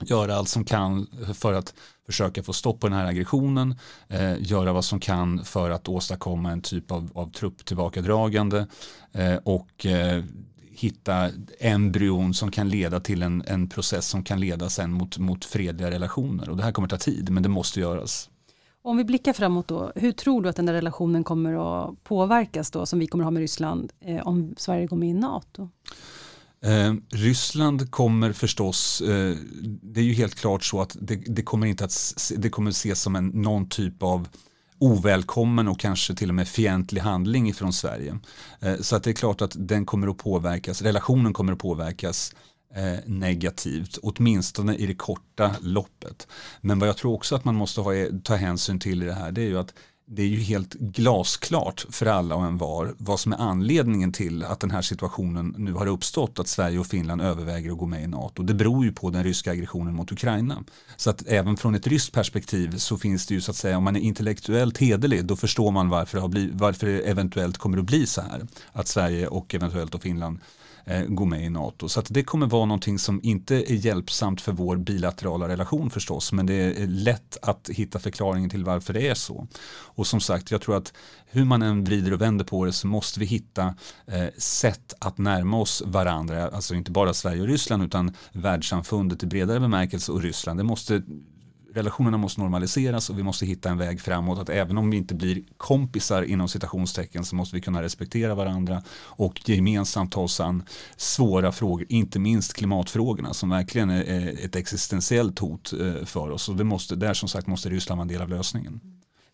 göra 0.00 0.34
allt 0.36 0.48
som 0.48 0.64
kan 0.64 1.06
för 1.34 1.52
att 1.52 1.74
försöka 2.06 2.42
få 2.42 2.52
stopp 2.52 2.80
på 2.80 2.88
den 2.88 2.98
här 2.98 3.06
aggressionen, 3.06 3.74
eh, 4.08 4.34
göra 4.38 4.72
vad 4.72 4.84
som 4.84 5.00
kan 5.00 5.44
för 5.44 5.70
att 5.70 5.88
åstadkomma 5.88 6.52
en 6.52 6.62
typ 6.62 6.90
av, 6.90 7.10
av 7.14 7.30
trupptillbakadragande 7.30 8.66
eh, 9.12 9.36
och 9.36 9.86
eh, 9.86 10.24
hitta 10.70 11.30
embryon 11.58 12.34
som 12.34 12.50
kan 12.50 12.68
leda 12.68 13.00
till 13.00 13.22
en, 13.22 13.42
en 13.46 13.68
process 13.68 14.08
som 14.08 14.24
kan 14.24 14.40
leda 14.40 14.70
sen 14.70 14.92
mot, 14.92 15.18
mot 15.18 15.44
fredliga 15.44 15.90
relationer. 15.90 16.48
Och 16.48 16.56
det 16.56 16.62
här 16.62 16.72
kommer 16.72 16.88
ta 16.88 16.96
tid, 16.96 17.30
men 17.30 17.42
det 17.42 17.48
måste 17.48 17.80
göras. 17.80 18.30
Om 18.86 18.96
vi 18.96 19.04
blickar 19.04 19.32
framåt 19.32 19.68
då, 19.68 19.92
hur 19.94 20.12
tror 20.12 20.42
du 20.42 20.48
att 20.48 20.56
den 20.56 20.66
där 20.66 20.72
relationen 20.72 21.24
kommer 21.24 21.84
att 21.86 22.04
påverkas 22.04 22.70
då, 22.70 22.86
som 22.86 22.98
vi 22.98 23.06
kommer 23.06 23.24
att 23.24 23.26
ha 23.26 23.30
med 23.30 23.40
Ryssland, 23.40 23.92
eh, 24.00 24.26
om 24.26 24.54
Sverige 24.56 24.86
går 24.86 24.96
med 24.96 25.08
i 25.08 25.12
NATO? 25.12 25.68
Eh, 26.64 26.94
Ryssland 27.10 27.90
kommer 27.90 28.32
förstås, 28.32 29.00
eh, 29.00 29.36
det 29.82 30.00
är 30.00 30.04
ju 30.04 30.12
helt 30.12 30.34
klart 30.34 30.64
så 30.64 30.80
att 30.80 30.96
det, 31.00 31.16
det 31.16 31.42
kommer 31.42 31.66
inte 31.66 31.84
att 31.84 31.92
det 32.36 32.50
kommer 32.50 32.70
ses 32.70 33.02
som 33.02 33.16
en, 33.16 33.26
någon 33.26 33.68
typ 33.68 34.02
av 34.02 34.28
ovälkommen 34.78 35.68
och 35.68 35.80
kanske 35.80 36.14
till 36.14 36.28
och 36.28 36.34
med 36.34 36.48
fientlig 36.48 37.00
handling 37.00 37.48
ifrån 37.48 37.72
Sverige. 37.72 38.18
Eh, 38.60 38.76
så 38.80 38.96
att 38.96 39.02
det 39.02 39.10
är 39.10 39.14
klart 39.14 39.42
att 39.42 39.56
den 39.58 39.86
kommer 39.86 40.08
att 40.08 40.18
påverkas, 40.18 40.82
relationen 40.82 41.32
kommer 41.32 41.52
att 41.52 41.58
påverkas 41.58 42.34
eh, 42.74 42.98
negativt, 43.06 43.98
åtminstone 44.02 44.74
i 44.74 44.86
det 44.86 44.94
korta 44.94 45.54
loppet. 45.60 46.28
Men 46.60 46.78
vad 46.78 46.88
jag 46.88 46.96
tror 46.96 47.12
också 47.12 47.36
att 47.36 47.44
man 47.44 47.54
måste 47.54 47.80
ha, 47.80 47.92
ta 48.24 48.34
hänsyn 48.34 48.80
till 48.80 49.02
i 49.02 49.06
det 49.06 49.14
här, 49.14 49.32
det 49.32 49.40
är 49.40 49.48
ju 49.48 49.58
att 49.58 49.74
det 50.08 50.22
är 50.22 50.26
ju 50.26 50.40
helt 50.40 50.74
glasklart 50.74 51.86
för 51.90 52.06
alla 52.06 52.34
och 52.34 52.44
en 52.44 52.58
var 52.58 52.94
vad 52.98 53.20
som 53.20 53.32
är 53.32 53.36
anledningen 53.36 54.12
till 54.12 54.44
att 54.44 54.60
den 54.60 54.70
här 54.70 54.82
situationen 54.82 55.54
nu 55.58 55.72
har 55.72 55.86
uppstått 55.86 56.38
att 56.38 56.48
Sverige 56.48 56.78
och 56.78 56.86
Finland 56.86 57.22
överväger 57.22 57.72
att 57.72 57.78
gå 57.78 57.86
med 57.86 58.02
i 58.02 58.06
NATO. 58.06 58.42
Det 58.42 58.54
beror 58.54 58.84
ju 58.84 58.92
på 58.92 59.10
den 59.10 59.24
ryska 59.24 59.50
aggressionen 59.50 59.94
mot 59.94 60.12
Ukraina. 60.12 60.64
Så 60.96 61.10
att 61.10 61.26
även 61.26 61.56
från 61.56 61.74
ett 61.74 61.86
ryskt 61.86 62.12
perspektiv 62.12 62.76
så 62.76 62.98
finns 62.98 63.26
det 63.26 63.34
ju 63.34 63.40
så 63.40 63.50
att 63.50 63.56
säga 63.56 63.76
om 63.76 63.84
man 63.84 63.96
är 63.96 64.00
intellektuellt 64.00 64.78
hederlig 64.78 65.24
då 65.24 65.36
förstår 65.36 65.70
man 65.70 65.88
varför 65.88 66.16
det, 66.18 66.22
har 66.22 66.28
blivit, 66.28 66.54
varför 66.54 66.86
det 66.86 67.00
eventuellt 67.00 67.58
kommer 67.58 67.78
att 67.78 67.84
bli 67.84 68.06
så 68.06 68.20
här. 68.20 68.46
Att 68.72 68.88
Sverige 68.88 69.26
och 69.26 69.54
eventuellt 69.54 69.94
och 69.94 70.02
Finland 70.02 70.38
eh, 70.86 71.02
gå 71.02 71.24
med 71.24 71.44
i 71.44 71.50
NATO. 71.50 71.88
Så 71.88 72.00
att 72.00 72.06
det 72.10 72.22
kommer 72.22 72.46
vara 72.46 72.64
någonting 72.64 72.98
som 72.98 73.20
inte 73.22 73.72
är 73.72 73.74
hjälpsamt 73.74 74.40
för 74.40 74.52
vår 74.52 74.76
bilaterala 74.76 75.48
relation 75.48 75.90
förstås, 75.90 76.32
men 76.32 76.46
det 76.46 76.54
är 76.54 76.86
lätt 76.86 77.36
att 77.42 77.70
hitta 77.72 77.98
förklaringen 77.98 78.50
till 78.50 78.64
varför 78.64 78.92
det 78.92 79.08
är 79.08 79.14
så. 79.14 79.46
Och 79.68 80.06
som 80.06 80.20
sagt, 80.20 80.50
jag 80.50 80.60
tror 80.60 80.76
att 80.76 80.92
hur 81.26 81.44
man 81.44 81.62
än 81.62 81.84
vrider 81.84 82.12
och 82.12 82.20
vänder 82.20 82.44
på 82.44 82.64
det 82.64 82.72
så 82.72 82.86
måste 82.86 83.20
vi 83.20 83.26
hitta 83.26 83.74
eh, 84.06 84.26
sätt 84.38 84.94
att 85.00 85.18
närma 85.18 85.60
oss 85.60 85.82
varandra, 85.86 86.48
alltså 86.48 86.74
inte 86.74 86.90
bara 86.90 87.14
Sverige 87.14 87.40
och 87.40 87.48
Ryssland 87.48 87.82
utan 87.82 88.14
världssamfundet 88.32 89.22
i 89.22 89.26
bredare 89.26 89.60
bemärkelse 89.60 90.12
och 90.12 90.22
Ryssland. 90.22 90.60
Det 90.60 90.64
måste 90.64 91.02
relationerna 91.76 92.16
måste 92.16 92.40
normaliseras 92.40 93.10
och 93.10 93.18
vi 93.18 93.22
måste 93.22 93.46
hitta 93.46 93.70
en 93.70 93.78
väg 93.78 94.00
framåt. 94.00 94.38
Att 94.38 94.48
även 94.48 94.78
om 94.78 94.90
vi 94.90 94.96
inte 94.96 95.14
blir 95.14 95.42
kompisar 95.56 96.22
inom 96.22 96.48
citationstecken 96.48 97.24
så 97.24 97.36
måste 97.36 97.56
vi 97.56 97.62
kunna 97.62 97.82
respektera 97.82 98.34
varandra 98.34 98.82
och 98.98 99.48
gemensamt 99.48 100.12
ta 100.12 100.20
oss 100.20 100.40
an 100.40 100.62
svåra 100.96 101.52
frågor, 101.52 101.86
inte 101.88 102.18
minst 102.18 102.54
klimatfrågorna 102.54 103.34
som 103.34 103.50
verkligen 103.50 103.90
är 103.90 104.44
ett 104.44 104.56
existentiellt 104.56 105.38
hot 105.38 105.72
eh, 105.72 106.04
för 106.04 106.30
oss. 106.30 106.48
Och 106.48 106.56
det 106.56 106.64
måste, 106.64 106.96
där 106.96 107.14
som 107.14 107.28
sagt 107.28 107.46
måste 107.46 107.68
Ryssland 107.68 107.98
vara 107.98 108.02
en 108.04 108.08
del 108.08 108.22
av 108.22 108.28
lösningen. 108.28 108.80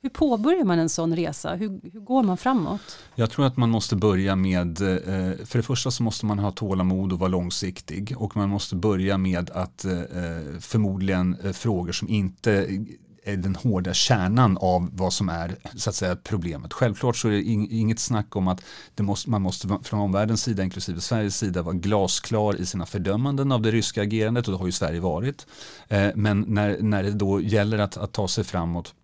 Hur 0.03 0.11
påbörjar 0.11 0.65
man 0.65 0.79
en 0.79 0.89
sån 0.89 1.17
resa? 1.17 1.55
Hur, 1.55 1.81
hur, 1.93 2.01
går 2.01 2.23
man 2.23 2.37
framåt? 2.37 2.99
Jag 3.15 3.31
tror 3.31 3.47
att 3.47 3.57
man 3.57 3.71
måste 3.71 3.97
börja 3.97 4.37
med, 4.37 4.81
eh, 4.81 5.47
för 5.47 5.57
det 5.57 5.63
första 5.63 5.91
så 5.91 6.03
måste 6.03 6.27
man 6.27 6.39
ha 6.39 6.51
tålamod 6.51 7.13
och 7.13 7.19
vara 7.19 7.29
långsiktig 7.29 8.15
och 8.17 8.37
man 8.37 8.49
måste 8.49 8.77
börja 8.77 9.19
med 9.19 9.51
att 9.51 9.85
eh, 9.85 9.93
eh, 9.93 10.59
förmodligen 10.61 11.37
frågor 11.53 11.93
som 11.93 12.09
inte 12.09 12.69
är 13.25 13.37
den 13.37 13.55
hårda 13.55 13.95
kärnan 13.95 14.59
av 14.61 14.91
vad 14.93 15.13
som 15.13 15.29
är 15.29 15.57
så 15.77 15.91
att 15.91 15.97
säga, 15.97 16.17
problemet. 16.17 16.73
Självklart 16.73 17.17
så 17.17 17.29
är 17.29 17.33
det 17.33 17.43
inget 17.43 17.99
snack 17.99 18.37
om 18.37 18.49
att 18.49 18.63
måste, 19.01 19.31
man 19.31 19.43
måste 19.43 19.79
från 19.83 20.01
omvärldens 20.01 20.43
sida, 20.43 20.63
inklusive 20.63 21.01
Sveriges 21.01 21.37
sida, 21.37 21.63
vara 21.63 21.75
glasklar 21.75 22.61
i 22.61 22.67
sina 22.67 22.87
fördömanden 22.87 23.53
av 23.53 23.63
det 23.63 23.71
ryska 23.71 24.03
agerandet 24.03 24.49
och 24.49 24.53
det 24.53 24.59
har 24.59 24.67
ju 24.67 24.73
Sverige 24.73 25.01
varit. 25.01 25.47
Men 26.15 26.45
när, 26.49 26.79
när 26.81 27.03
det 27.03 27.11
då 27.11 27.41
gäller 27.41 27.79
att, 27.79 27.97
att 27.97 28.13
ta 28.13 28.29
sig 28.29 28.45
framåt 28.45 28.95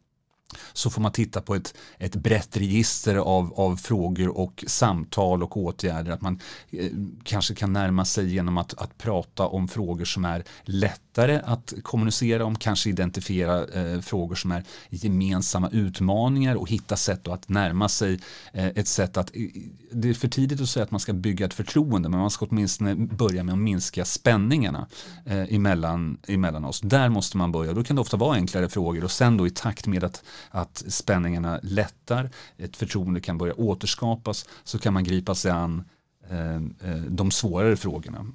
så 0.72 0.90
får 0.90 1.02
man 1.02 1.12
titta 1.12 1.40
på 1.40 1.54
ett, 1.54 1.74
ett 1.98 2.16
brett 2.16 2.56
register 2.56 3.16
av, 3.16 3.52
av 3.56 3.76
frågor 3.76 4.38
och 4.38 4.64
samtal 4.66 5.42
och 5.42 5.56
åtgärder. 5.56 6.12
Att 6.12 6.20
man 6.20 6.40
eh, 6.70 6.90
kanske 7.24 7.54
kan 7.54 7.72
närma 7.72 8.04
sig 8.04 8.34
genom 8.34 8.58
att, 8.58 8.74
att 8.74 8.98
prata 8.98 9.46
om 9.46 9.68
frågor 9.68 10.04
som 10.04 10.24
är 10.24 10.44
lättare 10.62 11.40
att 11.44 11.74
kommunicera 11.82 12.44
om, 12.44 12.56
kanske 12.56 12.90
identifiera 12.90 13.66
eh, 13.66 14.00
frågor 14.00 14.34
som 14.34 14.52
är 14.52 14.64
gemensamma 14.90 15.70
utmaningar 15.70 16.54
och 16.54 16.70
hitta 16.70 16.96
sätt 16.96 17.28
att 17.28 17.48
närma 17.48 17.88
sig 17.88 18.20
eh, 18.52 18.66
ett 18.66 18.88
sätt 18.88 19.16
att, 19.16 19.32
det 19.92 20.08
är 20.08 20.14
för 20.14 20.28
tidigt 20.28 20.60
att 20.60 20.68
säga 20.68 20.84
att 20.84 20.90
man 20.90 21.00
ska 21.00 21.12
bygga 21.12 21.46
ett 21.46 21.54
förtroende 21.54 22.08
men 22.08 22.20
man 22.20 22.30
ska 22.30 22.46
åtminstone 22.46 22.94
börja 22.94 23.44
med 23.44 23.52
att 23.52 23.58
minska 23.58 24.04
spänningarna 24.04 24.86
eh, 25.24 25.54
emellan, 25.54 26.18
emellan 26.26 26.64
oss. 26.64 26.80
Där 26.80 27.08
måste 27.08 27.36
man 27.36 27.52
börja, 27.52 27.72
då 27.72 27.84
kan 27.84 27.96
det 27.96 28.02
ofta 28.02 28.16
vara 28.16 28.34
enklare 28.34 28.68
frågor 28.68 29.04
och 29.04 29.10
sen 29.10 29.36
då 29.36 29.46
i 29.46 29.50
takt 29.50 29.86
med 29.86 30.04
att 30.04 30.22
att 30.50 30.84
spänningarna 30.88 31.60
lättar, 31.62 32.30
ett 32.56 32.76
förtroende 32.76 33.20
kan 33.20 33.38
börja 33.38 33.54
återskapas, 33.54 34.48
så 34.64 34.78
kan 34.78 34.94
man 34.94 35.04
gripa 35.04 35.34
sig 35.34 35.50
an 35.50 35.84
eh, 36.30 36.54
eh, 36.54 37.02
de 37.08 37.30
svårare 37.30 37.76
frågorna. 37.76 38.26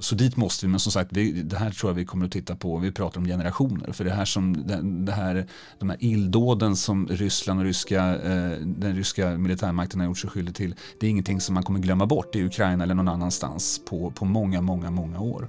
Så 0.00 0.14
dit 0.14 0.36
måste 0.36 0.66
vi, 0.66 0.70
men 0.70 0.80
som 0.80 0.92
sagt, 0.92 1.12
vi, 1.12 1.42
det 1.42 1.56
här 1.56 1.70
tror 1.70 1.90
jag 1.90 1.94
vi 1.94 2.04
kommer 2.04 2.26
att 2.26 2.32
titta 2.32 2.56
på, 2.56 2.78
vi 2.78 2.92
pratar 2.92 3.20
om 3.20 3.26
generationer, 3.26 3.92
för 3.92 4.04
det 4.04 4.10
här 4.10 4.24
som, 4.24 4.66
det 5.06 5.12
här, 5.12 5.46
de 5.78 5.90
här 5.90 5.98
illdåden 6.00 6.76
som 6.76 7.08
Ryssland 7.08 7.60
och 7.60 7.66
ryska, 7.66 8.04
eh, 8.16 8.58
den 8.60 8.96
ryska 8.96 9.30
militärmakten 9.30 10.00
har 10.00 10.06
gjort 10.06 10.18
sig 10.18 10.30
skyldig 10.30 10.54
till, 10.54 10.74
det 11.00 11.06
är 11.06 11.10
ingenting 11.10 11.40
som 11.40 11.54
man 11.54 11.62
kommer 11.62 11.80
glömma 11.80 12.06
bort 12.06 12.36
i 12.36 12.44
Ukraina 12.44 12.84
eller 12.84 12.94
någon 12.94 13.08
annanstans 13.08 13.80
på, 13.88 14.10
på 14.10 14.24
många, 14.24 14.60
många, 14.60 14.90
många 14.90 15.20
år. 15.20 15.48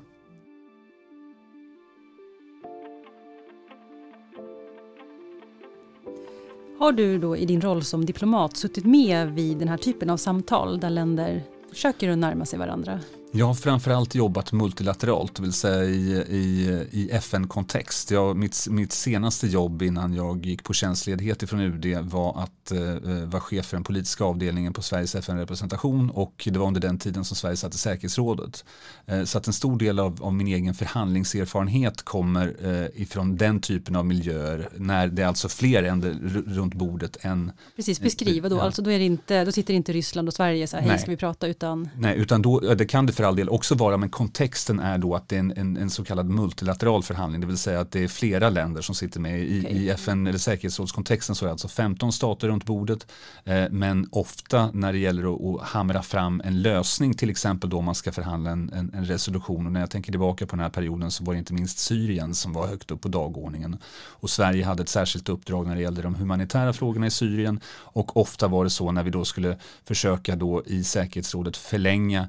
Har 6.83 6.91
du 6.91 7.19
då 7.19 7.37
i 7.37 7.45
din 7.45 7.61
roll 7.61 7.83
som 7.83 8.05
diplomat 8.05 8.57
suttit 8.57 8.85
med 8.85 9.31
vid 9.31 9.57
den 9.57 9.67
här 9.67 9.77
typen 9.77 10.09
av 10.09 10.17
samtal 10.17 10.79
där 10.79 10.89
länder 10.89 11.43
försöker 11.69 12.09
att 12.09 12.17
närma 12.17 12.45
sig 12.45 12.59
varandra? 12.59 12.99
Jag 13.35 13.45
har 13.45 13.53
framförallt 13.53 14.15
jobbat 14.15 14.51
multilateralt, 14.51 15.35
det 15.35 15.41
vill 15.41 15.53
säga 15.53 15.83
i, 15.83 16.11
i, 16.29 16.87
i 16.91 17.09
FN-kontext. 17.11 18.11
Mitt, 18.35 18.67
mitt 18.69 18.91
senaste 18.91 19.47
jobb 19.47 19.81
innan 19.81 20.13
jag 20.13 20.45
gick 20.45 20.63
på 20.63 20.73
tjänstledighet 20.73 21.49
från 21.49 21.59
UD 21.59 21.97
var 22.01 22.43
att 22.43 22.71
eh, 22.71 23.25
vara 23.25 23.41
chef 23.41 23.65
för 23.65 23.77
den 23.77 23.83
politiska 23.83 24.23
avdelningen 24.23 24.73
på 24.73 24.81
Sveriges 24.81 25.15
FN-representation 25.15 26.09
och 26.09 26.47
det 26.51 26.59
var 26.59 26.67
under 26.67 26.81
den 26.81 26.99
tiden 26.99 27.25
som 27.25 27.35
Sverige 27.35 27.57
satt 27.57 27.75
i 27.75 27.77
säkerhetsrådet. 27.77 28.65
Eh, 29.05 29.23
så 29.23 29.37
att 29.37 29.47
en 29.47 29.53
stor 29.53 29.77
del 29.77 29.99
av, 29.99 30.23
av 30.23 30.33
min 30.33 30.47
egen 30.47 30.73
förhandlingserfarenhet 30.73 32.01
kommer 32.01 32.55
eh, 32.61 33.01
ifrån 33.01 33.37
den 33.37 33.61
typen 33.61 33.95
av 33.95 34.05
miljöer 34.05 34.69
när 34.75 35.07
det 35.07 35.21
är 35.21 35.27
alltså 35.27 35.49
fler 35.49 35.83
än 35.83 36.03
runt 36.47 36.73
bordet 36.73 37.17
än... 37.21 37.51
Precis, 37.75 37.99
beskriva 37.99 38.49
då, 38.49 38.57
ja. 38.57 38.61
alltså 38.61 38.81
då, 38.81 38.91
är 38.91 38.99
inte, 38.99 39.45
då 39.45 39.51
sitter 39.51 39.73
inte 39.73 39.93
Ryssland 39.93 40.27
och 40.27 40.33
Sverige 40.33 40.67
så 40.67 40.77
här, 40.77 40.89
hej 40.89 40.99
ska 40.99 41.11
vi 41.11 41.17
prata 41.17 41.47
utan... 41.47 41.89
Nej, 41.97 42.17
utan 42.17 42.41
då, 42.41 42.59
det 42.59 42.85
kan 42.85 43.05
det 43.05 43.13
för 43.13 43.22
all 43.23 43.35
del 43.35 43.49
också 43.49 43.75
vara, 43.75 43.97
men 43.97 44.09
kontexten 44.09 44.79
är 44.79 44.97
då 44.97 45.15
att 45.15 45.29
det 45.29 45.35
är 45.35 45.39
en, 45.39 45.53
en, 45.57 45.77
en, 45.77 45.89
så 45.89 46.03
kallad 46.03 46.29
multilateral 46.29 47.03
förhandling, 47.03 47.41
det 47.41 47.47
vill 47.47 47.57
säga 47.57 47.79
att 47.79 47.91
det 47.91 48.03
är 48.03 48.07
flera 48.07 48.49
länder 48.49 48.81
som 48.81 48.95
sitter 48.95 49.19
med. 49.19 49.39
I, 49.39 49.59
okay. 49.59 49.71
i 49.71 49.89
FN 49.89 50.27
eller 50.27 50.39
säkerhetsrådskontexten 50.39 51.35
så 51.35 51.45
är 51.45 51.47
det 51.47 51.51
alltså 51.51 51.67
15 51.67 52.11
stater 52.11 52.47
runt 52.47 52.65
bordet, 52.65 53.07
eh, 53.43 53.65
men 53.71 54.07
ofta 54.11 54.69
när 54.73 54.93
det 54.93 54.99
gäller 54.99 55.35
att, 55.35 55.61
att 55.61 55.69
hamra 55.69 56.01
fram 56.01 56.41
en 56.45 56.61
lösning, 56.61 57.13
till 57.13 57.29
exempel 57.29 57.69
då 57.69 57.81
man 57.81 57.95
ska 57.95 58.11
förhandla 58.11 58.51
en, 58.51 58.69
en, 58.73 58.91
en, 58.93 59.05
resolution, 59.05 59.65
och 59.65 59.71
när 59.71 59.79
jag 59.79 59.89
tänker 59.89 60.11
tillbaka 60.11 60.45
på 60.45 60.55
den 60.55 60.63
här 60.63 60.69
perioden 60.69 61.11
så 61.11 61.23
var 61.23 61.33
det 61.33 61.39
inte 61.39 61.53
minst 61.53 61.79
Syrien 61.79 62.35
som 62.35 62.53
var 62.53 62.67
högt 62.67 62.91
upp 62.91 63.01
på 63.01 63.07
dagordningen. 63.07 63.77
Och 64.07 64.29
Sverige 64.29 64.65
hade 64.65 64.83
ett 64.83 64.89
särskilt 64.89 65.29
uppdrag 65.29 65.67
när 65.67 65.75
det 65.75 65.81
gällde 65.81 66.01
de 66.01 66.15
humanitära 66.15 66.73
frågorna 66.73 67.07
i 67.07 67.11
Syrien, 67.11 67.59
och 67.67 68.17
ofta 68.17 68.47
var 68.47 68.63
det 68.63 68.69
så 68.69 68.91
när 68.91 69.03
vi 69.03 69.09
då 69.09 69.25
skulle 69.25 69.57
försöka 69.83 70.35
då 70.35 70.63
i 70.65 70.83
säkerhetsrådet 70.83 71.57
förlänga 71.57 72.27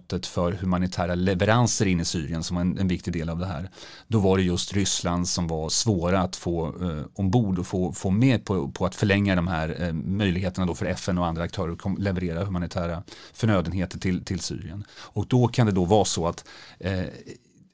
mandatet 0.00 0.26
för 0.26 0.52
humanitära 0.52 1.14
leveranser 1.14 1.86
in 1.86 2.00
i 2.00 2.04
Syrien 2.04 2.42
som 2.42 2.56
var 2.56 2.60
en, 2.60 2.78
en 2.78 2.88
viktig 2.88 3.12
del 3.12 3.28
av 3.28 3.38
det 3.38 3.46
här. 3.46 3.70
Då 4.08 4.18
var 4.18 4.36
det 4.36 4.42
just 4.42 4.72
Ryssland 4.72 5.28
som 5.28 5.48
var 5.48 5.68
svåra 5.68 6.20
att 6.20 6.36
få 6.36 6.66
eh, 6.66 7.04
ombord 7.14 7.58
och 7.58 7.66
få, 7.66 7.92
få 7.92 8.10
med 8.10 8.44
på, 8.44 8.70
på 8.70 8.86
att 8.86 8.94
förlänga 8.94 9.36
de 9.36 9.48
här 9.48 9.82
eh, 9.82 9.92
möjligheterna 9.92 10.66
då 10.66 10.74
för 10.74 10.86
FN 10.86 11.18
och 11.18 11.26
andra 11.26 11.42
aktörer 11.42 11.72
att 11.72 11.98
leverera 11.98 12.44
humanitära 12.44 13.02
förnödenheter 13.32 13.98
till, 13.98 14.24
till 14.24 14.40
Syrien. 14.40 14.84
Och 15.14 15.26
då 15.28 15.48
kan 15.48 15.66
det 15.66 15.72
då 15.72 15.84
vara 15.84 16.04
så 16.04 16.26
att 16.26 16.44
eh, 16.80 17.04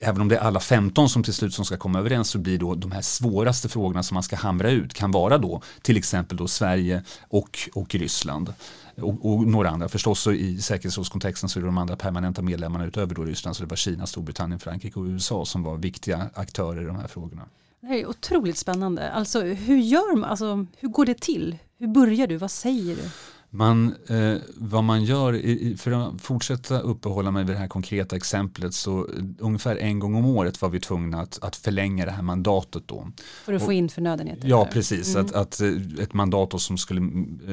även 0.01 0.21
om 0.21 0.29
det 0.29 0.37
är 0.37 0.41
alla 0.41 0.61
15 0.61 1.09
som 1.09 1.23
till 1.23 1.35
slut 1.35 1.55
som 1.55 1.65
ska 1.65 1.77
komma 1.77 1.99
överens 1.99 2.31
så 2.31 2.39
blir 2.39 2.59
då 2.59 2.75
de 2.75 2.93
här 2.93 3.03
svåraste 3.03 3.69
frågorna 3.69 4.03
som 4.03 4.15
man 4.15 4.23
ska 4.23 4.37
hamra 4.37 4.71
ut 4.71 4.95
kan 4.95 5.11
vara 5.11 5.39
då 5.39 5.63
till 5.83 5.97
exempel 5.97 6.37
då 6.37 6.49
Sverige 6.49 7.03
och, 7.29 7.59
och 7.75 7.95
Ryssland 7.95 8.55
och, 8.97 9.33
och, 9.33 9.47
några 9.47 9.71
andra. 9.71 9.89
Förstås 9.89 10.21
så 10.21 10.33
i 10.33 10.61
säkerhetsrådskontexten 10.61 11.49
så 11.49 11.59
är 11.59 11.61
det 11.61 11.69
de 11.69 11.79
andra 11.79 11.97
permanenta 11.97 12.43
medlemmarna 12.43 12.87
utöver 12.87 13.15
då 13.15 13.25
Ryssland 13.25 13.57
så 13.57 13.63
det 13.63 13.69
var 13.71 13.77
Kina, 13.77 14.07
Storbritannien, 14.07 14.59
Frankrike 14.59 14.99
och 14.99 15.05
USA 15.05 15.45
som 15.45 15.63
var 15.63 15.77
viktiga 15.77 16.31
aktörer 16.35 16.83
i 16.83 16.85
de 16.85 16.97
här 16.97 17.09
frågorna. 17.09 17.43
Det 17.81 17.87
här 17.87 17.97
är 17.97 18.07
otroligt 18.07 18.57
spännande. 18.57 19.11
Alltså 19.11 19.41
hur 19.41 19.77
gör 19.77 20.17
man, 20.17 20.31
alltså, 20.31 20.67
hur 20.77 20.89
går 20.89 21.07
det 21.07 21.21
till? 21.21 21.57
Hur 21.79 21.87
börjar 21.87 22.27
du? 22.27 22.37
Vad 22.37 22.51
säger 22.51 22.97
du? 22.97 23.11
Man, 23.57 23.95
eh, 24.09 24.35
vad 24.57 24.85
man 24.85 25.05
gör, 25.05 25.77
för 25.77 25.91
att 25.93 26.21
fortsätta 26.21 26.81
uppehålla 26.81 27.31
mig 27.31 27.45
vid 27.45 27.55
det 27.55 27.59
här 27.59 27.69
konkreta 27.69 28.17
exemplet 28.17 28.75
så 28.75 29.09
ungefär 29.39 29.77
en 29.77 29.99
gång 29.99 30.15
om 30.15 30.27
året 30.27 30.63
var 30.63 30.69
vi 30.69 30.81
tvungna 30.81 31.21
att, 31.21 31.39
att 31.43 31.57
förlänga 31.57 32.05
det 32.05 32.11
här 32.11 32.23
mandatet 32.23 32.83
då. 32.87 33.09
För 33.45 33.53
att 33.53 33.63
få 33.63 33.73
in 33.73 33.89
förnödenheter? 33.89 34.49
Ja, 34.49 34.69
precis. 34.73 35.15
Mm. 35.15 35.27
Att, 35.27 35.35
att, 35.35 35.61
eh, 35.61 35.69
ett 36.01 36.15
mandat 36.15 36.61
som 36.61 36.79
skulle 36.79 37.01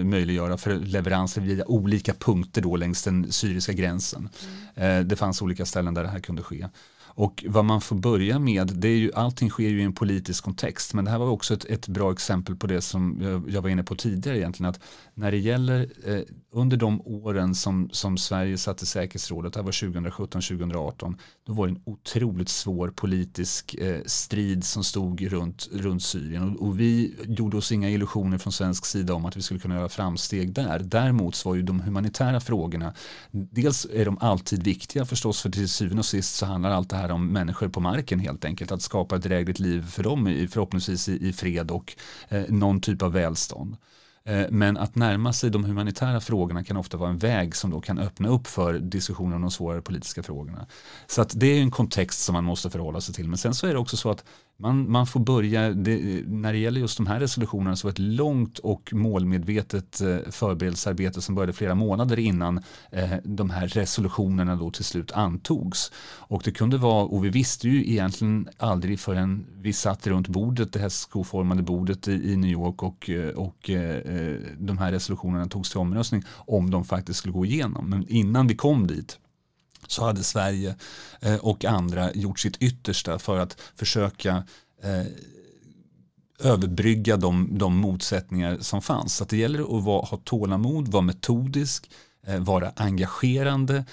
möjliggöra 0.04 0.58
för 0.58 0.76
leveranser 0.76 1.42
via 1.42 1.66
olika 1.66 2.14
punkter 2.14 2.62
då 2.62 2.76
längs 2.76 3.04
den 3.04 3.32
syriska 3.32 3.74
gränsen. 3.74 4.30
Mm. 4.76 5.00
Eh, 5.00 5.06
det 5.06 5.16
fanns 5.16 5.42
olika 5.42 5.66
ställen 5.66 5.94
där 5.94 6.04
det 6.04 6.10
här 6.10 6.20
kunde 6.20 6.42
ske. 6.42 6.68
Och 7.16 7.46
vad 7.48 7.66
man 7.66 7.82
får 7.82 7.96
börja 7.96 8.40
med, 8.40 8.68
det 8.76 8.88
är 8.88 8.98
ju, 8.98 9.14
allting 9.14 9.50
sker 9.50 9.70
ju 9.70 9.80
i 9.80 9.84
en 9.84 9.94
politisk 9.94 10.44
kontext, 10.44 10.94
men 10.94 11.06
det 11.06 11.12
här 11.12 11.18
var 11.18 11.28
också 11.28 11.54
ett, 11.54 11.66
ett 11.66 11.88
bra 11.88 12.12
exempel 12.12 12.56
på 12.56 12.68
det 12.68 12.82
som 12.82 13.18
jag, 13.22 13.50
jag, 13.50 13.62
var 13.62 13.70
inne 13.70 13.84
på 13.84 13.96
tidigare 13.96 14.38
egentligen, 14.38 14.70
att 14.70 14.80
när 15.14 15.32
det 15.32 15.38
gäller 15.38 15.88
eh, 16.06 16.22
under 16.52 16.78
de 16.78 17.02
åren 17.02 17.56
som, 17.56 17.90
som 17.92 18.18
Sverige 18.18 18.58
satt 18.58 18.82
i 18.82 18.86
säkerhetsrådet, 18.86 19.54
det 19.54 19.60
här 19.60 19.64
var 19.64 19.72
2017-2018, 19.72 21.16
då 21.48 21.54
var 21.54 21.68
det 21.68 21.74
en 21.74 21.82
otroligt 21.86 22.50
svår 22.50 22.90
politisk 22.90 23.74
eh, 23.74 24.02
strid 24.06 24.64
som 24.64 24.84
stod 24.84 25.22
runt, 25.22 25.70
runt 25.72 26.04
Syrien 26.04 26.58
och, 26.58 26.68
och, 26.68 26.80
vi 26.80 27.16
gjorde 27.28 27.58
oss 27.58 27.72
inga 27.72 27.90
illusioner 27.90 28.38
från 28.38 28.54
svensk 28.54 28.86
sida 28.86 29.14
om 29.14 29.26
att 29.26 29.38
vi 29.38 29.42
skulle 29.42 29.60
kunna 29.60 29.76
göra 29.76 29.90
framsteg 29.90 30.54
där. 30.54 30.80
Däremot 30.80 31.36
så 31.36 31.50
var 31.50 31.56
ju 31.56 31.62
de 31.62 31.80
humanitära 31.80 32.40
frågorna, 32.40 32.94
dels 33.32 33.88
är 33.94 34.06
de 34.06 34.18
alltid 34.22 34.64
viktiga 34.64 35.06
förstås, 35.06 35.42
för 35.42 35.50
till 35.50 35.70
syvende 35.70 36.00
och 36.00 36.06
sist 36.06 36.36
så 36.36 36.46
handlar 36.46 36.72
allt 36.72 36.90
det 36.90 36.96
här 36.96 37.03
om 37.12 37.28
människor 37.28 37.68
på 37.68 37.80
marken 37.80 38.20
helt 38.20 38.46
enkelt, 38.46 38.72
att 38.72 38.82
skapa 38.82 39.16
ett 39.16 39.24
drägligt 39.24 39.60
liv 39.60 39.88
för 39.88 40.04
dem, 40.04 40.48
förhoppningsvis 40.52 41.10
i, 41.10 41.28
i 41.28 41.34
fred 41.34 41.72
och 41.72 41.96
eh, 42.30 42.44
någon 42.50 42.82
typ 42.82 43.02
av 43.02 43.12
välstånd. 43.12 43.78
Eh, 44.26 44.46
men 44.50 44.78
att 44.78 44.96
närma 44.96 45.34
sig 45.34 45.50
de 45.50 45.64
humanitära 45.64 46.22
frågorna 46.22 46.64
kan 46.64 46.78
ofta 46.78 46.98
vara 46.98 47.10
en 47.10 47.18
väg 47.18 47.56
som 47.56 47.72
då 47.72 47.82
kan 47.82 48.00
öppna 48.00 48.30
upp 48.30 48.48
för 48.48 48.74
diskussioner 48.74 49.36
om 49.36 49.42
de 49.42 49.52
svårare 49.52 49.82
politiska 49.82 50.24
frågorna. 50.24 50.68
Så 51.08 51.22
att 51.22 51.34
det 51.36 51.48
är 51.48 51.62
en 51.62 51.72
kontext 51.72 52.20
som 52.20 52.34
man 52.34 52.44
måste 52.44 52.70
förhålla 52.70 53.02
sig 53.02 53.16
till. 53.16 53.28
Men 53.30 53.38
sen 53.38 53.54
så 53.54 53.68
är 53.68 53.74
det 53.74 53.80
också 53.80 53.98
så 53.98 54.12
att 54.12 54.24
man, 54.58 54.92
man 54.92 55.08
får 55.08 55.20
börja, 55.20 55.70
det, 55.70 56.24
när 56.28 56.54
det 56.54 56.60
gäller 56.60 56.82
just 56.82 56.98
de 56.98 57.08
här 57.08 57.20
resolutionerna 57.20 57.76
så 57.76 57.88
var 57.88 57.92
det 57.92 58.04
ett 58.04 58.16
långt 58.18 58.60
och 58.60 58.94
målmedvetet 58.94 60.02
eh, 60.02 60.18
förberedelsearbete 60.32 61.22
som 61.22 61.36
började 61.36 61.54
flera 61.54 61.76
månader 61.76 62.20
innan 62.20 62.62
eh, 62.92 63.14
de 63.24 63.50
här 63.50 63.68
resolutionerna 63.68 64.56
då 64.56 64.72
till 64.72 64.84
slut 64.84 65.12
antogs. 65.12 65.92
Och 66.18 66.42
det 66.46 66.52
kunde 66.52 66.78
vara, 66.78 67.04
och 67.04 67.26
vi 67.26 67.30
visste 67.30 67.70
ju 67.70 67.92
egentligen 67.92 68.50
aldrig 68.58 69.00
förrän 69.00 69.46
vi 69.62 69.74
satt 69.74 70.08
runt 70.08 70.28
bordet, 70.28 70.74
det 70.74 70.80
här 70.80 70.90
skoformade 70.90 71.64
bordet 71.64 72.08
i, 72.08 72.32
i 72.32 72.36
New 72.36 72.52
York 72.52 72.84
och, 72.84 73.10
eh, 73.10 73.30
och 73.30 73.70
eh, 73.70 73.98
eh, 73.98 74.38
de 74.58 74.78
här 74.78 74.92
resolutionerna 74.92 75.46
togs 75.46 75.70
till 75.70 75.80
omröstning 75.80 76.24
om 76.30 76.72
de 76.72 76.84
faktiskt 76.84 77.20
skulle 77.20 77.34
gå 77.34 77.46
igenom. 77.46 77.90
Men 77.90 78.08
innan 78.08 78.48
vi 78.48 78.56
kom 78.56 78.88
dit 78.88 79.20
så 79.92 80.06
hade 80.06 80.24
Sverige 80.24 80.76
eh, 81.22 81.36
och 81.36 81.66
andra 81.66 82.14
gjort 82.14 82.40
sitt 82.40 82.58
yttersta 82.58 83.20
för 83.20 83.40
att 83.40 83.62
försöka 83.76 84.44
eh, 84.84 85.06
överbrygga 86.40 87.18
de, 87.18 87.50
de 87.52 87.78
motsättningar 87.78 88.58
som 88.62 88.82
fanns. 88.82 89.16
Så 89.16 89.26
det 89.26 89.38
gäller 89.38 89.78
att 89.78 89.84
vara, 89.84 90.06
ha 90.06 90.18
tålamod, 90.18 90.88
vara 90.88 91.02
metodisk, 91.02 91.92
eh, 92.28 92.40
vara 92.40 92.72
engagerande. 92.76 93.86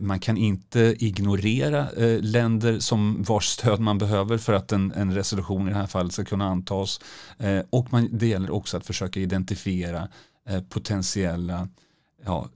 Man 0.00 0.20
kan 0.20 0.36
inte 0.36 0.96
ignorera 0.98 1.88
länder 2.20 2.78
som 2.78 3.22
vars 3.22 3.46
stöd 3.46 3.80
man 3.80 3.98
behöver 3.98 4.38
för 4.38 4.52
att 4.52 4.72
en, 4.72 4.92
en 4.92 5.14
resolution 5.14 5.68
i 5.68 5.70
det 5.70 5.76
här 5.76 5.86
fallet 5.86 6.12
ska 6.12 6.24
kunna 6.24 6.48
antas. 6.48 7.00
Och 7.70 7.92
man, 7.92 8.08
det 8.12 8.26
gäller 8.26 8.50
också 8.50 8.76
att 8.76 8.86
försöka 8.86 9.20
identifiera 9.20 10.08
potentiella 10.68 11.68
ja, 12.24 12.48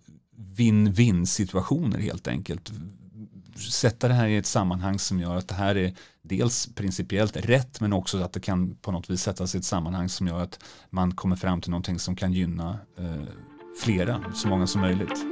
win-win 0.56 1.26
situationer 1.26 1.98
helt 1.98 2.28
enkelt. 2.28 2.72
Sätta 3.70 4.08
det 4.08 4.14
här 4.14 4.28
i 4.28 4.36
ett 4.36 4.46
sammanhang 4.46 4.98
som 4.98 5.20
gör 5.20 5.36
att 5.36 5.48
det 5.48 5.54
här 5.54 5.76
är 5.76 5.94
dels 6.22 6.68
principiellt 6.74 7.36
rätt 7.36 7.80
men 7.80 7.92
också 7.92 8.18
att 8.18 8.32
det 8.32 8.40
kan 8.40 8.74
på 8.74 8.92
något 8.92 9.10
vis 9.10 9.22
sättas 9.22 9.54
i 9.54 9.58
ett 9.58 9.64
sammanhang 9.64 10.08
som 10.08 10.26
gör 10.26 10.40
att 10.42 10.58
man 10.90 11.14
kommer 11.14 11.36
fram 11.36 11.60
till 11.60 11.70
någonting 11.70 11.98
som 11.98 12.16
kan 12.16 12.32
gynna 12.32 12.78
eh, 12.98 13.28
flera, 13.80 14.24
så 14.34 14.48
många 14.48 14.66
som 14.66 14.80
möjligt. 14.80 15.24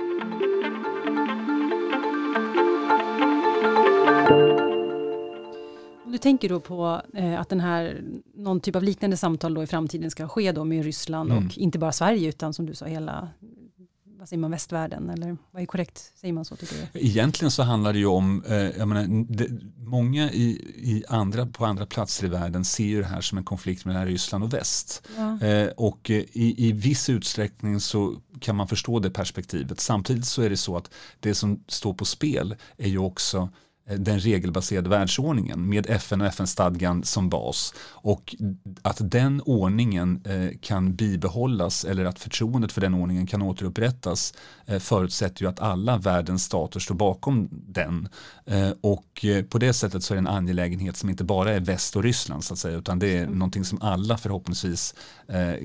Du 6.12 6.18
tänker 6.18 6.48
då 6.48 6.60
på 6.60 7.02
eh, 7.14 7.40
att 7.40 7.48
den 7.48 7.60
här, 7.60 8.02
någon 8.34 8.60
typ 8.60 8.76
av 8.76 8.82
liknande 8.82 9.16
samtal 9.16 9.54
då 9.54 9.62
i 9.62 9.66
framtiden 9.66 10.10
ska 10.10 10.28
ske 10.28 10.52
då 10.52 10.64
med 10.64 10.84
Ryssland 10.84 11.30
mm. 11.32 11.46
och 11.46 11.58
inte 11.58 11.78
bara 11.78 11.92
Sverige 11.92 12.28
utan 12.28 12.52
som 12.52 12.66
du 12.66 12.74
sa 12.74 12.86
hela 12.86 13.28
vad 14.20 14.28
säger 14.28 14.40
man, 14.40 14.50
västvärlden? 14.50 15.10
Eller 15.10 15.36
vad 15.50 15.62
är 15.62 15.66
korrekt, 15.66 16.12
säger 16.20 16.34
man 16.34 16.44
så 16.44 16.56
tycker 16.56 16.76
du? 16.92 17.00
Egentligen 17.00 17.50
så 17.50 17.62
handlar 17.62 17.92
det 17.92 17.98
ju 17.98 18.06
om, 18.06 18.44
eh, 18.44 18.54
jag 18.56 18.88
menar, 18.88 19.24
det, 19.28 19.48
många 19.76 20.30
i, 20.30 20.50
i 20.76 21.04
andra, 21.08 21.46
på 21.46 21.66
andra 21.66 21.86
platser 21.86 22.26
i 22.26 22.28
världen 22.28 22.64
ser 22.64 22.84
ju 22.84 23.00
det 23.00 23.06
här 23.06 23.20
som 23.20 23.38
en 23.38 23.44
konflikt 23.44 23.84
mellan 23.84 24.06
Ryssland 24.06 24.44
och 24.44 24.54
väst. 24.54 25.02
Ja. 25.16 25.46
Eh, 25.46 25.68
och 25.68 26.10
eh, 26.10 26.16
i, 26.16 26.68
i 26.68 26.72
viss 26.72 27.10
utsträckning 27.10 27.80
så 27.80 28.16
kan 28.40 28.56
man 28.56 28.68
förstå 28.68 28.98
det 28.98 29.10
perspektivet. 29.10 29.80
Samtidigt 29.80 30.26
så 30.26 30.42
är 30.42 30.50
det 30.50 30.56
så 30.56 30.76
att 30.76 30.90
det 31.20 31.34
som 31.34 31.64
står 31.68 31.94
på 31.94 32.04
spel 32.04 32.56
är 32.76 32.88
ju 32.88 32.98
också 32.98 33.48
den 33.98 34.20
regelbaserade 34.20 34.88
världsordningen 34.88 35.68
med 35.68 35.90
FN 35.90 36.20
och 36.20 36.26
FN-stadgan 36.26 37.04
som 37.04 37.28
bas. 37.28 37.74
Och 37.80 38.36
att 38.82 39.10
den 39.10 39.42
ordningen 39.44 40.22
eh, 40.24 40.58
kan 40.60 40.94
bibehållas 40.94 41.84
eller 41.84 42.04
att 42.04 42.18
förtroendet 42.18 42.72
för 42.72 42.80
den 42.80 42.94
ordningen 42.94 43.26
kan 43.26 43.42
återupprättas 43.42 44.34
eh, 44.66 44.78
förutsätter 44.78 45.42
ju 45.42 45.48
att 45.48 45.60
alla 45.60 45.98
världens 45.98 46.44
stater 46.44 46.80
står 46.80 46.94
bakom 46.94 47.48
den. 47.50 48.08
Och 48.80 49.24
på 49.48 49.58
det 49.58 49.72
sättet 49.72 50.04
så 50.04 50.14
är 50.14 50.16
det 50.16 50.20
en 50.20 50.26
angelägenhet 50.26 50.96
som 50.96 51.10
inte 51.10 51.24
bara 51.24 51.52
är 51.52 51.60
väst 51.60 51.96
och 51.96 52.02
Ryssland 52.02 52.44
så 52.44 52.52
att 52.52 52.58
säga 52.58 52.78
utan 52.78 52.98
det 52.98 53.16
är 53.18 53.22
mm. 53.22 53.38
någonting 53.38 53.64
som 53.64 53.82
alla 53.82 54.18
förhoppningsvis 54.18 54.94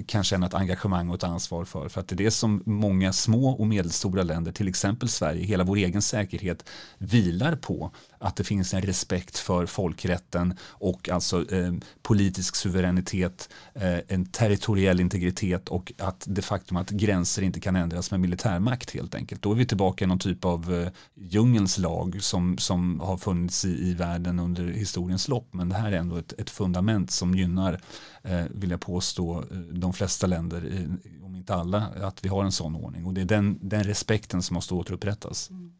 kan 0.08 0.24
känna 0.24 0.46
ett 0.46 0.53
engagemang 0.53 1.10
och 1.10 1.15
ett 1.15 1.24
ansvar 1.24 1.65
för. 1.65 1.89
För 1.89 2.01
att 2.01 2.08
det 2.08 2.15
är 2.15 2.17
det 2.17 2.32
som 2.32 2.63
många 2.65 3.13
små 3.13 3.50
och 3.50 3.67
medelstora 3.67 4.24
länder, 4.24 4.51
till 4.51 4.67
exempel 4.67 5.10
Sverige, 5.10 5.46
hela 5.46 5.63
vår 5.63 5.75
egen 5.75 6.01
säkerhet 6.01 6.70
vilar 6.98 7.55
på 7.55 7.91
att 8.17 8.36
det 8.36 8.43
finns 8.43 8.74
en 8.74 8.81
respekt 8.81 9.38
för 9.38 9.65
folkrätten 9.65 10.53
och 10.69 11.10
alltså 11.10 11.51
eh, 11.51 11.74
politisk 12.01 12.55
suveränitet, 12.55 13.50
eh, 13.74 14.00
en 14.07 14.25
territoriell 14.25 15.00
integritet 15.00 15.69
och 15.69 15.93
att 15.98 16.25
det 16.27 16.41
faktum 16.41 16.77
att 16.77 16.89
gränser 16.89 17.41
inte 17.41 17.60
kan 17.60 17.75
ändras 17.75 18.12
med 18.12 18.19
militärmakt 18.19 18.91
helt 18.91 19.15
enkelt. 19.15 19.41
Då 19.41 19.51
är 19.51 19.55
vi 19.55 19.65
tillbaka 19.65 20.05
i 20.05 20.07
någon 20.07 20.19
typ 20.19 20.45
av 20.45 20.74
eh, 20.74 20.91
djungelns 21.15 21.77
lag 21.77 22.24
som, 22.24 22.57
som 22.57 23.00
har 23.00 23.17
funnits 23.17 23.65
i, 23.65 23.89
i 23.89 23.93
världen 23.93 24.39
under 24.39 24.63
historiens 24.63 25.27
lopp. 25.27 25.48
Men 25.51 25.69
det 25.69 25.75
här 25.75 25.91
är 25.91 25.98
ändå 25.98 26.17
ett, 26.17 26.34
ett 26.38 26.50
fundament 26.50 27.12
som 27.12 27.36
gynnar, 27.36 27.81
eh, 28.24 28.43
vill 28.50 28.72
jag 28.72 28.81
påstå, 28.81 29.43
eh, 29.51 29.57
de 29.57 29.93
flesta 29.93 30.27
länder, 30.27 30.88
om 31.24 31.36
inte 31.36 31.55
alla, 31.55 31.88
att 32.01 32.25
vi 32.25 32.29
har 32.29 32.43
en 32.43 32.51
sån 32.51 32.75
ordning. 32.75 33.05
Och 33.05 33.13
det 33.13 33.22
är 33.22 33.25
den, 33.25 33.60
den 33.62 33.84
respekten 33.84 34.41
som 34.41 34.53
måste 34.53 34.74
återupprättas. 34.74 35.50
Mm. 35.50 35.72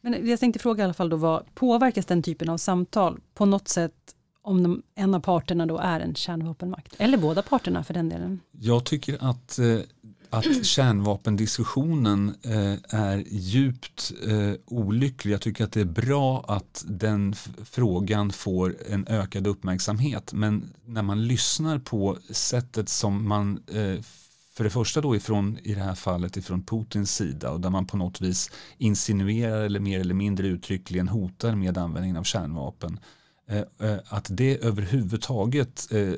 Men 0.00 0.28
jag 0.28 0.40
tänkte 0.40 0.58
fråga 0.58 0.82
i 0.82 0.84
alla 0.84 0.94
fall 0.94 1.08
då, 1.08 1.16
vad 1.16 1.54
påverkas 1.54 2.06
den 2.06 2.22
typen 2.22 2.48
av 2.48 2.58
samtal 2.58 3.20
på 3.34 3.46
något 3.46 3.68
sätt 3.68 3.94
om 4.42 4.62
de, 4.62 4.82
en 4.94 5.14
av 5.14 5.20
parterna 5.20 5.66
då 5.66 5.78
är 5.78 6.00
en 6.00 6.14
kärnvapenmakt? 6.14 6.94
Eller 6.98 7.18
båda 7.18 7.42
parterna 7.42 7.84
för 7.84 7.94
den 7.94 8.08
delen? 8.08 8.40
Jag 8.60 8.84
tycker 8.84 9.30
att, 9.30 9.58
eh, 9.58 9.78
att 10.30 10.64
kärnvapendiskussionen 10.66 12.34
eh, 12.42 12.98
är 13.00 13.24
djupt 13.26 14.12
eh, 14.26 14.52
olycklig. 14.66 15.32
Jag 15.32 15.40
tycker 15.40 15.64
att 15.64 15.72
det 15.72 15.80
är 15.80 15.84
bra 15.84 16.44
att 16.48 16.84
den 16.88 17.34
frågan 17.64 18.32
får 18.32 18.76
en 18.88 19.06
ökad 19.08 19.46
uppmärksamhet. 19.46 20.32
Men 20.32 20.72
när 20.84 21.02
man 21.02 21.26
lyssnar 21.26 21.78
på 21.78 22.16
sättet 22.30 22.88
som 22.88 23.28
man 23.28 23.60
för 24.58 24.64
det 24.64 24.70
första 24.70 25.00
då 25.00 25.16
ifrån, 25.16 25.58
i 25.62 25.74
det 25.74 25.80
här 25.80 25.94
fallet 25.94 26.36
ifrån 26.36 26.62
Putins 26.62 27.14
sida 27.14 27.50
och 27.50 27.60
där 27.60 27.70
man 27.70 27.86
på 27.86 27.96
något 27.96 28.20
vis 28.20 28.50
insinuerar 28.78 29.62
eller 29.62 29.80
mer 29.80 30.00
eller 30.00 30.14
mindre 30.14 30.46
uttryckligen 30.46 31.08
hotar 31.08 31.54
med 31.54 31.78
användningen 31.78 32.16
av 32.16 32.22
kärnvapen. 32.22 33.00
Eh, 33.50 33.58
eh, 33.58 33.98
att 34.08 34.28
det 34.30 34.64
överhuvudtaget 34.64 35.88
eh, 35.92 36.12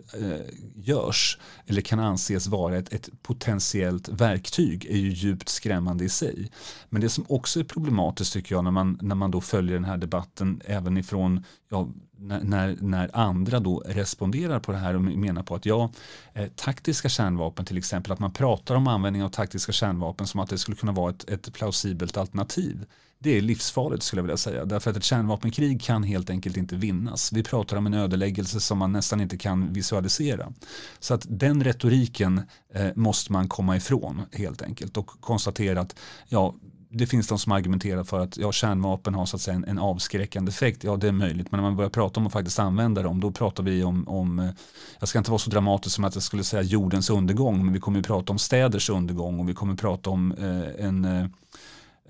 görs 0.74 1.38
eller 1.66 1.82
kan 1.82 2.00
anses 2.00 2.46
vara 2.46 2.78
ett, 2.78 2.92
ett 2.92 3.08
potentiellt 3.22 4.08
verktyg 4.08 4.86
är 4.86 4.96
ju 4.96 5.10
djupt 5.10 5.48
skrämmande 5.48 6.04
i 6.04 6.08
sig. 6.08 6.50
Men 6.88 7.00
det 7.00 7.08
som 7.08 7.24
också 7.28 7.60
är 7.60 7.64
problematiskt 7.64 8.32
tycker 8.32 8.54
jag 8.54 8.64
när 8.64 8.70
man, 8.70 8.98
när 9.02 9.14
man 9.14 9.30
då 9.30 9.40
följer 9.40 9.74
den 9.74 9.84
här 9.84 9.96
debatten 9.96 10.60
även 10.64 10.96
ifrån 10.96 11.44
ja, 11.68 11.88
när, 12.18 12.76
när 12.80 13.16
andra 13.16 13.60
då 13.60 13.82
responderar 13.86 14.60
på 14.60 14.72
det 14.72 14.78
här 14.78 14.94
och 14.94 15.02
menar 15.02 15.42
på 15.42 15.54
att 15.54 15.66
ja, 15.66 15.90
eh, 16.32 16.48
taktiska 16.56 17.08
kärnvapen 17.08 17.64
till 17.64 17.78
exempel, 17.78 18.12
att 18.12 18.18
man 18.18 18.32
pratar 18.32 18.74
om 18.74 18.86
användning 18.86 19.22
av 19.22 19.28
taktiska 19.28 19.72
kärnvapen 19.72 20.26
som 20.26 20.40
att 20.40 20.50
det 20.50 20.58
skulle 20.58 20.76
kunna 20.76 20.92
vara 20.92 21.10
ett, 21.10 21.30
ett 21.30 21.52
plausibelt 21.52 22.16
alternativ. 22.16 22.86
Det 23.22 23.38
är 23.38 23.40
livsfarligt 23.40 24.02
skulle 24.02 24.18
jag 24.18 24.24
vilja 24.24 24.36
säga, 24.36 24.64
därför 24.64 24.90
att 24.90 24.96
ett 24.96 25.04
kärnvapenkrig 25.04 25.82
kan 25.82 26.02
helt 26.02 26.30
enkelt 26.30 26.56
inte 26.56 26.76
vinnas. 26.76 27.32
Vi 27.32 27.42
pratar 27.42 27.76
om 27.76 27.86
en 27.86 27.94
ödeläggelse 27.94 28.60
som 28.60 28.78
man 28.78 28.92
nästan 28.92 29.20
inte 29.20 29.36
kan 29.36 29.72
visualisera. 29.72 30.52
Så 31.00 31.14
att 31.14 31.26
den 31.28 31.64
retoriken 31.64 32.42
eh, 32.74 32.88
måste 32.94 33.32
man 33.32 33.48
komma 33.48 33.76
ifrån 33.76 34.22
helt 34.32 34.62
enkelt 34.62 34.96
och 34.96 35.06
konstatera 35.06 35.80
att 35.80 35.96
ja, 36.28 36.54
det 36.90 37.06
finns 37.06 37.28
de 37.28 37.38
som 37.38 37.52
argumenterar 37.52 38.04
för 38.04 38.20
att 38.20 38.36
ja, 38.36 38.52
kärnvapen 38.52 39.14
har 39.14 39.26
så 39.26 39.36
att 39.36 39.42
säga 39.42 39.54
en, 39.54 39.64
en, 39.64 39.78
avskräckande 39.78 40.48
effekt. 40.50 40.84
Ja, 40.84 40.96
det 40.96 41.08
är 41.08 41.12
möjligt. 41.12 41.50
Men 41.50 41.58
när 41.60 41.68
man 41.68 41.76
börjar 41.76 41.90
prata 41.90 42.20
om 42.20 42.26
att 42.26 42.32
faktiskt 42.32 42.58
använda 42.58 43.02
dem, 43.02 43.20
då 43.20 43.30
pratar 43.30 43.62
vi 43.62 43.84
om, 43.84 44.08
om 44.08 44.38
eh, 44.38 44.50
jag 44.98 45.08
ska 45.08 45.18
inte 45.18 45.30
vara 45.30 45.38
så 45.38 45.50
dramatisk 45.50 45.94
som 45.94 46.04
att 46.04 46.14
jag 46.14 46.22
skulle 46.22 46.44
säga 46.44 46.62
jordens 46.62 47.10
undergång, 47.10 47.64
men 47.64 47.74
vi 47.74 47.80
kommer 47.80 48.00
att 48.00 48.06
prata 48.06 48.32
om 48.32 48.38
städers 48.38 48.90
undergång 48.90 49.40
och 49.40 49.48
vi 49.48 49.54
kommer 49.54 49.72
att 49.72 49.80
prata 49.80 50.10
om 50.10 50.32
eh, 50.32 50.86
en 50.86 51.04
eh, 51.04 51.24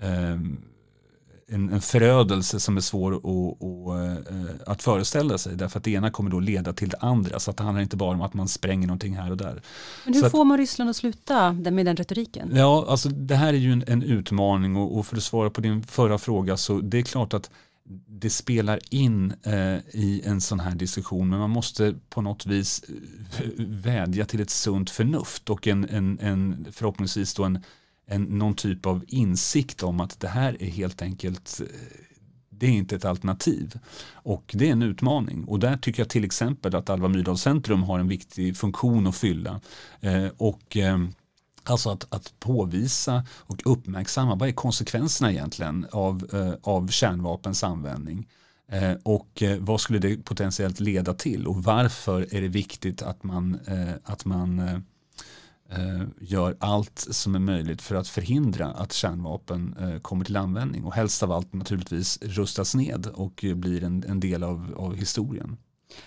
eh 0.01 0.39
en, 1.51 1.69
en 1.69 1.81
förödelse 1.81 2.59
som 2.59 2.77
är 2.77 2.81
svår 2.81 3.15
att, 3.15 3.25
att, 3.25 4.31
eh, 4.31 4.71
att 4.71 4.83
föreställa 4.83 5.37
sig. 5.37 5.55
Därför 5.55 5.77
att 5.77 5.83
det 5.83 5.91
ena 5.91 6.11
kommer 6.11 6.31
då 6.31 6.39
leda 6.39 6.73
till 6.73 6.89
det 6.89 6.97
andra. 6.97 7.39
Så 7.39 7.51
att 7.51 7.57
det 7.57 7.63
handlar 7.63 7.81
inte 7.81 7.97
bara 7.97 8.15
om 8.15 8.21
att 8.21 8.33
man 8.33 8.47
spränger 8.47 8.87
någonting 8.87 9.15
här 9.15 9.31
och 9.31 9.37
där. 9.37 9.61
Men 10.05 10.13
hur 10.13 10.21
så 10.21 10.29
får 10.29 10.45
man 10.45 10.57
Ryssland 10.57 10.89
att 10.89 10.95
sluta 10.95 11.51
med 11.51 11.85
den 11.85 11.95
retoriken? 11.95 12.51
Ja, 12.55 12.85
alltså 12.89 13.09
det 13.09 13.35
här 13.35 13.53
är 13.53 13.57
ju 13.57 13.71
en, 13.71 13.83
en 13.87 14.03
utmaning 14.03 14.75
och, 14.75 14.97
och, 14.97 15.05
för 15.05 15.17
att 15.17 15.23
svara 15.23 15.49
på 15.49 15.61
din 15.61 15.83
förra 15.83 16.17
fråga 16.17 16.57
så 16.57 16.81
det 16.81 16.97
är 16.97 17.03
klart 17.03 17.33
att 17.33 17.49
det 18.07 18.29
spelar 18.29 18.79
in 18.89 19.33
eh, 19.43 19.77
i 19.91 20.21
en 20.25 20.41
sån 20.41 20.59
här 20.59 20.75
diskussion 20.75 21.29
men 21.29 21.39
man 21.39 21.49
måste 21.49 21.95
på 22.09 22.21
något 22.21 22.45
vis 22.45 22.83
eh, 23.37 23.45
vädja 23.57 24.25
till 24.25 24.41
ett 24.41 24.49
sunt 24.49 24.89
förnuft 24.89 25.49
och 25.49 25.67
en, 25.67 25.89
en, 25.89 26.19
en 26.19 26.67
förhoppningsvis 26.71 27.33
då 27.33 27.43
en 27.43 27.59
en, 28.11 28.23
någon 28.23 28.53
typ 28.53 28.85
av 28.85 29.03
insikt 29.07 29.83
om 29.83 29.99
att 29.99 30.19
det 30.19 30.27
här 30.27 30.63
är 30.63 30.69
helt 30.69 31.01
enkelt 31.01 31.61
eh, 31.61 31.67
det 32.49 32.67
är 32.67 32.71
inte 32.71 32.95
ett 32.95 33.05
alternativ. 33.05 33.79
Och 34.11 34.51
det 34.57 34.67
är 34.67 34.71
en 34.71 34.81
utmaning. 34.81 35.43
Och 35.43 35.59
där 35.59 35.77
tycker 35.77 36.01
jag 36.01 36.09
till 36.09 36.23
exempel 36.23 36.75
att 36.75 36.89
Alva 36.89 37.07
Myrdal 37.07 37.37
Centrum 37.37 37.83
har 37.83 37.99
en 37.99 38.07
viktig 38.07 38.57
funktion 38.57 39.07
att 39.07 39.15
fylla. 39.15 39.61
Eh, 39.99 40.27
och 40.37 40.77
eh, 40.77 40.97
Alltså 41.63 41.89
att, 41.89 42.13
att 42.13 42.33
påvisa 42.39 43.25
och 43.37 43.61
uppmärksamma 43.65 44.35
vad 44.35 44.49
är 44.49 44.53
konsekvenserna 44.53 45.31
egentligen 45.31 45.87
av, 45.91 46.27
eh, 46.33 46.53
av 46.73 46.87
kärnvapens 46.87 47.63
användning. 47.63 48.27
Eh, 48.71 48.93
och 49.03 49.43
eh, 49.43 49.57
vad 49.59 49.81
skulle 49.81 49.99
det 49.99 50.17
potentiellt 50.17 50.79
leda 50.79 51.13
till 51.13 51.47
och 51.47 51.63
varför 51.63 52.35
är 52.35 52.41
det 52.41 52.47
viktigt 52.47 53.01
att 53.01 53.23
man, 53.23 53.59
eh, 53.67 53.93
att 54.03 54.25
man 54.25 54.59
Eh, 54.59 54.79
gör 56.19 56.57
allt 56.59 56.99
som 56.99 57.35
är 57.35 57.39
möjligt 57.39 57.81
för 57.81 57.95
att 57.95 58.07
förhindra 58.07 58.67
att 58.67 58.93
kärnvapen 58.93 59.75
eh, 59.79 59.99
kommer 59.99 60.25
till 60.25 60.37
användning 60.37 60.83
och 60.83 60.93
helst 60.93 61.23
av 61.23 61.31
allt 61.31 61.53
naturligtvis 61.53 62.19
rustas 62.21 62.75
ned 62.75 63.07
och 63.13 63.45
blir 63.55 63.83
en, 63.83 64.03
en 64.07 64.19
del 64.19 64.43
av, 64.43 64.73
av 64.77 64.95
historien. 64.95 65.57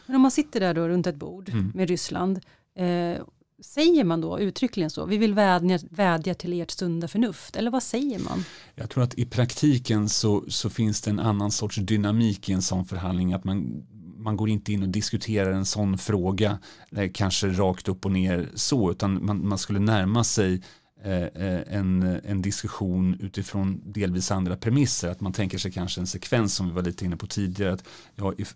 Men 0.06 0.16
om 0.16 0.22
man 0.22 0.30
sitter 0.30 0.60
där 0.60 0.74
då 0.74 0.88
runt 0.88 1.06
ett 1.06 1.16
bord 1.16 1.48
mm. 1.48 1.72
med 1.74 1.88
Ryssland, 1.88 2.40
eh, 2.76 3.22
säger 3.62 4.04
man 4.04 4.20
då 4.20 4.38
uttryckligen 4.40 4.90
så? 4.90 5.06
Vi 5.06 5.16
vill 5.16 5.34
vädja, 5.34 5.78
vädja 5.90 6.34
till 6.34 6.60
ert 6.60 6.70
sunda 6.70 7.08
förnuft, 7.08 7.56
eller 7.56 7.70
vad 7.70 7.82
säger 7.82 8.18
man? 8.18 8.44
Jag 8.74 8.90
tror 8.90 9.04
att 9.04 9.14
i 9.14 9.26
praktiken 9.26 10.08
så, 10.08 10.44
så 10.48 10.70
finns 10.70 11.00
det 11.00 11.10
en 11.10 11.20
annan 11.20 11.50
sorts 11.50 11.76
dynamik 11.76 12.48
i 12.48 12.52
en 12.52 12.62
sån 12.62 12.84
förhandling, 12.84 13.32
att 13.32 13.44
man 13.44 13.86
man 14.24 14.36
går 14.36 14.48
inte 14.48 14.72
in 14.72 14.82
och 14.82 14.88
diskuterar 14.88 15.52
en 15.52 15.64
sån 15.64 15.98
fråga 15.98 16.58
eh, 16.96 17.10
kanske 17.14 17.48
rakt 17.48 17.88
upp 17.88 18.04
och 18.04 18.12
ner 18.12 18.48
så 18.54 18.90
utan 18.90 19.26
man, 19.26 19.48
man 19.48 19.58
skulle 19.58 19.78
närma 19.78 20.24
sig 20.24 20.62
eh, 21.02 21.22
eh, 21.22 21.60
en, 21.76 22.02
en 22.24 22.42
diskussion 22.42 23.16
utifrån 23.20 23.82
delvis 23.84 24.30
andra 24.30 24.56
premisser. 24.56 25.08
Att 25.08 25.20
man 25.20 25.32
tänker 25.32 25.58
sig 25.58 25.72
kanske 25.72 26.00
en 26.00 26.06
sekvens 26.06 26.54
som 26.54 26.66
vi 26.68 26.72
var 26.72 26.82
lite 26.82 27.04
inne 27.04 27.16
på 27.16 27.26
tidigare. 27.26 27.72
Att, 27.72 27.84
ja, 28.14 28.32
if, 28.38 28.54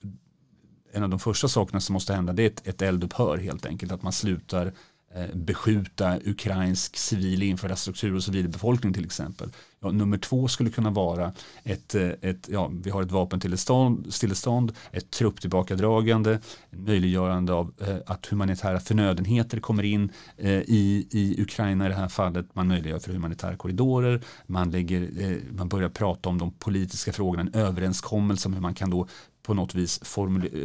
en 0.93 1.03
av 1.03 1.11
de 1.11 1.19
första 1.19 1.49
sakerna 1.49 1.81
som 1.81 1.93
måste 1.93 2.15
hända 2.15 2.33
det 2.33 2.43
är 2.43 2.47
ett, 2.47 2.67
ett 2.67 2.83
eldupphör 2.83 3.39
helt 3.39 3.67
enkelt. 3.67 3.93
Att 3.93 4.03
man 4.03 4.13
slutar 4.13 4.67
Eh, 4.67 4.73
Eh, 5.15 5.35
beskjuta 5.35 6.19
ukrainsk 6.25 6.97
civil 6.97 7.43
infrastruktur 7.43 8.15
och 8.15 8.25
civilbefolkning 8.25 8.93
till 8.93 9.05
exempel. 9.05 9.51
Ja, 9.81 9.91
nummer 9.91 10.19
två 10.19 10.49
skulle 10.49 10.71
kunna 10.71 10.91
vara 10.91 11.33
ett, 11.65 11.95
eh, 11.95 12.09
ett 12.21 12.49
ja, 12.49 12.71
vi 12.83 12.91
har 12.91 13.03
ett 13.03 13.11
vapenstillestånd, 13.11 14.73
ett 14.93 15.11
trupptillbakadragande, 15.11 16.41
möjliggörande 16.71 17.53
av 17.53 17.73
eh, 17.81 17.97
att 18.07 18.27
humanitära 18.27 18.81
förnödenheter 18.81 19.61
kommer 19.61 19.83
in 19.83 20.13
eh, 20.37 20.53
i, 20.53 21.07
i 21.11 21.43
Ukraina 21.43 21.87
i 21.87 21.89
det 21.89 21.95
här 21.95 22.09
fallet. 22.09 22.55
Man 22.55 22.69
möjliggör 22.69 22.99
för 22.99 23.13
humanitära 23.13 23.57
korridorer, 23.57 24.21
man, 24.47 24.71
lägger, 24.71 25.23
eh, 25.23 25.37
man 25.51 25.69
börjar 25.69 25.89
prata 25.89 26.29
om 26.29 26.39
de 26.39 26.51
politiska 26.51 27.13
frågorna, 27.13 27.43
en 27.43 27.55
överenskommelse 27.55 28.49
om 28.49 28.55
hur 28.55 28.61
man 28.61 28.75
kan 28.75 28.91
då 28.91 29.09
på 29.49 29.55
något 29.55 29.75
vis 29.75 30.01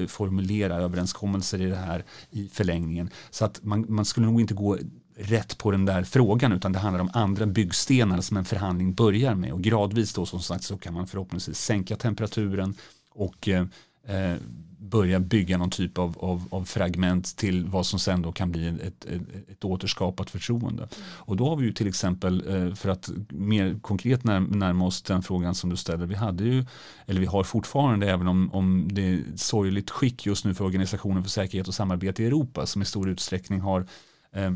formulera 0.08 0.76
överenskommelser 0.76 1.62
i 1.62 1.66
det 1.66 1.76
här 1.76 2.04
i 2.32 2.50
förlängningen. 2.50 3.10
Så 3.30 3.46
att 3.46 3.64
man, 3.64 3.86
man 3.90 4.06
skulle 4.06 4.26
nog 4.26 4.42
inte 4.42 4.54
gå 4.54 4.78
rätt 5.18 5.58
på 5.58 5.72
den 5.72 5.86
där 5.86 6.04
frågan 6.04 6.52
utan 6.52 6.72
det 6.74 6.80
handlar 6.80 7.02
om 7.02 7.10
andra 7.14 7.46
byggstenar 7.46 8.22
som 8.22 8.38
en 8.38 8.46
förhandling 8.46 8.94
börjar 8.94 9.36
med 9.36 9.54
och 9.54 9.62
gradvis 9.62 10.14
då 10.14 10.26
som 10.26 10.40
sagt 10.40 10.64
så 10.64 10.78
kan 10.78 10.94
man 10.94 11.08
förhoppningsvis 11.08 11.58
sänka 11.58 11.96
temperaturen 11.96 12.76
och 13.12 13.48
eh, 13.48 13.66
eh 14.08 14.38
börja 14.84 15.20
bygga 15.20 15.58
någon 15.58 15.70
typ 15.70 15.98
av, 15.98 16.18
av, 16.20 16.48
av, 16.52 16.66
fragment 16.66 17.38
till 17.38 17.66
vad 17.66 17.86
som 17.86 18.00
sen 18.00 18.22
då 18.22 18.32
kan 18.32 18.52
bli 18.52 18.68
ett, 18.68 19.06
ett, 19.06 19.22
ett 19.52 19.66
återskapat 19.66 20.30
förtroende. 20.30 20.88
Och 21.02 21.38
då 21.38 21.50
har 21.50 21.56
vi 21.56 21.66
ju 21.66 21.74
till 21.74 21.88
exempel, 21.88 22.44
eh, 22.48 22.76
för 22.76 22.90
att 22.90 23.10
mer 23.30 23.80
konkret 23.82 24.24
närma 24.24 24.86
oss 24.86 25.02
den 25.02 25.24
frågan 25.24 25.56
som 25.56 25.70
du 25.70 25.78
ställer, 25.78 26.06
vi 26.06 26.16
hade 26.16 26.44
ju, 26.44 26.66
eller 27.06 27.20
vi 27.20 27.26
har 27.26 27.44
fortfarande, 27.44 28.12
även 28.12 28.28
om, 28.28 28.54
om 28.54 28.88
det 28.92 29.02
är 29.02 29.24
sorgligt 29.36 29.90
skick 29.90 30.26
just 30.26 30.46
nu 30.46 30.54
för 30.54 30.66
Organisationen 30.66 31.24
för 31.24 31.30
säkerhet 31.30 31.68
och 31.68 31.74
samarbete 31.74 32.24
i 32.24 32.26
Europa, 32.26 32.66
som 32.66 32.82
i 32.82 32.86
stor 32.86 33.10
utsträckning 33.10 33.60
har 33.60 33.88
eh, 34.32 34.52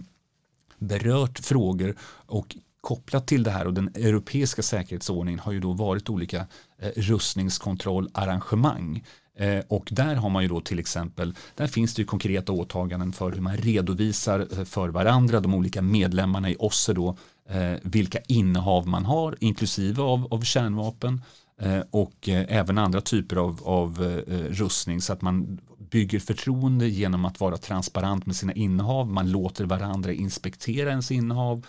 berört 0.80 1.40
frågor 1.40 1.96
och 2.26 2.56
kopplat 2.82 3.28
till 3.28 3.44
det 3.44 3.52
här 3.52 3.68
och 3.68 3.74
den 3.74 3.88
europeiska 3.88 4.62
säkerhetsordningen 4.62 5.40
har 5.40 5.52
ju 5.52 5.60
då 5.60 5.74
varit 5.74 6.10
olika 6.10 6.48
eh, 6.80 6.90
rustningskontrollarrangemang. 6.96 9.04
Eh, 9.38 9.64
och 9.68 9.88
där 9.92 10.16
har 10.16 10.30
man 10.30 10.44
ju 10.44 10.50
då 10.50 10.62
till 10.62 10.80
exempel, 10.80 11.36
där 11.56 11.68
finns 11.68 11.96
det 11.96 12.02
ju 12.02 12.06
konkreta 12.06 12.52
åtaganden 12.52 13.14
för 13.14 13.32
hur 13.32 13.42
man 13.42 13.58
redovisar 13.58 14.48
eh, 14.52 14.64
för 14.64 14.90
varandra, 14.90 15.40
de 15.40 15.54
olika 15.54 15.82
medlemmarna 15.82 16.50
i 16.50 16.56
OSSE 16.60 16.94
då, 16.94 17.18
eh, 17.50 17.74
vilka 17.82 18.20
innehav 18.28 18.88
man 18.88 19.06
har, 19.06 19.38
inklusive 19.40 20.02
av, 20.02 20.28
av 20.34 20.42
kärnvapen 20.42 21.22
och 21.92 22.30
även 22.30 22.78
andra 22.78 23.02
typer 23.02 23.36
av, 23.36 23.62
av 23.64 24.22
rustning 24.50 25.02
så 25.02 25.14
att 25.14 25.22
man 25.22 25.60
bygger 25.92 26.20
förtroende 26.20 26.88
genom 26.88 27.26
att 27.26 27.40
vara 27.40 27.58
transparent 27.58 28.26
med 28.26 28.36
sina 28.36 28.54
innehav, 28.54 29.12
man 29.12 29.32
låter 29.32 29.66
varandra 29.66 30.14
inspektera 30.14 30.90
ens 30.90 31.12
innehav 31.12 31.66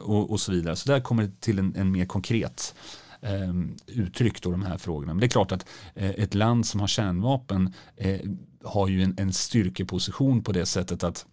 och, 0.00 0.30
och 0.30 0.40
så 0.40 0.52
vidare. 0.52 0.76
Så 0.76 0.88
där 0.88 1.00
kommer 1.00 1.22
det 1.22 1.40
till 1.40 1.58
en, 1.58 1.74
en 1.76 1.92
mer 1.92 2.04
konkret 2.04 2.74
eh, 3.22 3.52
uttryck 3.86 4.42
då 4.42 4.50
de 4.50 4.62
här 4.62 4.78
frågorna. 4.78 5.14
Men 5.14 5.20
det 5.20 5.26
är 5.26 5.28
klart 5.28 5.52
att 5.52 5.66
eh, 5.94 6.10
ett 6.10 6.34
land 6.34 6.66
som 6.66 6.80
har 6.80 6.86
kärnvapen 6.86 7.74
eh, 7.96 8.20
har 8.64 8.88
ju 8.88 9.02
en, 9.02 9.14
en 9.18 9.32
styrkeposition 9.32 10.42
på 10.42 10.52
det 10.52 10.66
sättet 10.66 11.04
att 11.04 11.26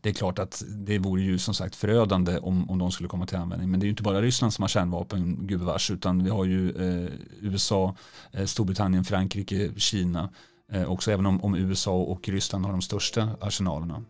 det 0.00 0.08
är 0.08 0.14
klart 0.14 0.38
att 0.38 0.64
det 0.68 0.98
vore 0.98 1.22
ju 1.22 1.38
som 1.38 1.54
sagt 1.54 1.76
förödande 1.76 2.38
om, 2.38 2.70
om 2.70 2.78
de 2.78 2.92
skulle 2.92 3.08
komma 3.08 3.26
till 3.26 3.36
användning. 3.36 3.70
Men 3.70 3.80
det 3.80 3.84
är 3.84 3.86
ju 3.86 3.90
inte 3.90 4.02
bara 4.02 4.22
Ryssland 4.22 4.54
som 4.54 4.62
har 4.62 4.68
kärnvapen, 4.68 5.46
gubevars, 5.46 5.90
utan 5.90 6.24
vi 6.24 6.30
har 6.30 6.44
ju 6.44 6.70
eh, 6.70 7.10
USA, 7.40 7.96
eh, 8.32 8.44
Storbritannien, 8.44 9.04
Frankrike, 9.04 9.70
Kina. 9.76 10.30
Eh, 10.72 10.90
också 10.90 11.12
även 11.12 11.26
om, 11.26 11.44
om, 11.44 11.54
USA 11.54 11.94
och 11.94 12.28
Ryssland 12.28 12.64
har 12.64 12.72
de 12.72 12.82
största 12.82 13.28
arsenalerna. 13.40 14.04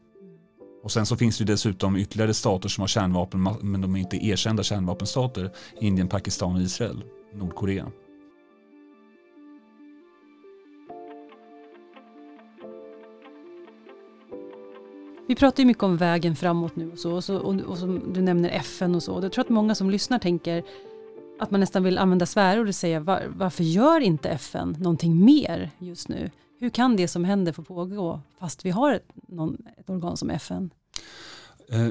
Och 0.83 0.93
sen 0.93 1.07
så 1.07 1.17
finns 1.17 1.39
det 1.39 1.45
dessutom 1.45 1.97
ytterligare 1.97 2.35
stater 2.35 2.69
som 2.69 2.83
har 2.83 2.89
kärnvapen 2.89 3.49
men 3.61 3.81
de 3.81 3.97
är 3.97 4.01
inte 4.01 4.27
erkända 4.27 4.63
kärnvapenstater. 4.63 5.51
Indien, 5.81 6.09
Pakistan 6.09 6.55
och 6.55 6.63
Israel, 6.63 7.05
Nordkorea. 7.35 7.87
Vi 15.29 15.37
pratar 15.37 15.63
ju 15.63 15.67
mycket 15.67 15.83
om 15.83 15.97
vägen 15.97 16.37
framåt 16.37 16.77
nu 16.77 16.91
och 16.91 16.99
så, 16.99 17.13
och, 17.13 17.25
så, 17.25 17.37
och, 17.37 17.55
och 17.55 17.79
som 17.79 18.13
du 18.13 18.23
nämner 18.23 18.51
FN 18.51 18.95
och 18.95 19.03
så. 19.03 19.21
Jag 19.23 19.33
tror 19.33 19.45
att 19.45 19.51
många 19.51 19.75
som 19.75 19.91
lyssnar 19.91 20.19
tänker 20.19 20.63
att 21.41 21.51
man 21.51 21.61
nästan 21.61 21.85
vill 21.85 21.99
använda 21.99 22.27
svärord 22.27 22.69
och 22.69 22.75
säga 22.75 23.01
var, 23.01 23.23
varför 23.37 23.65
gör 23.65 24.01
inte 24.01 24.29
FN 24.29 24.77
någonting 24.81 25.25
mer 25.25 25.71
just 25.79 26.09
nu? 26.09 26.31
Hur 26.63 26.71
kan 26.71 26.97
det 26.97 27.09
som 27.09 27.25
händer 27.25 27.53
få 27.53 27.63
pågå 27.63 28.21
fast 28.39 28.65
vi 28.65 28.71
har 28.71 28.93
ett, 28.93 29.13
någon, 29.15 29.67
ett 29.77 29.91
organ 29.91 30.17
som 30.17 30.31
FN? 30.31 30.71
Eh, 31.69 31.89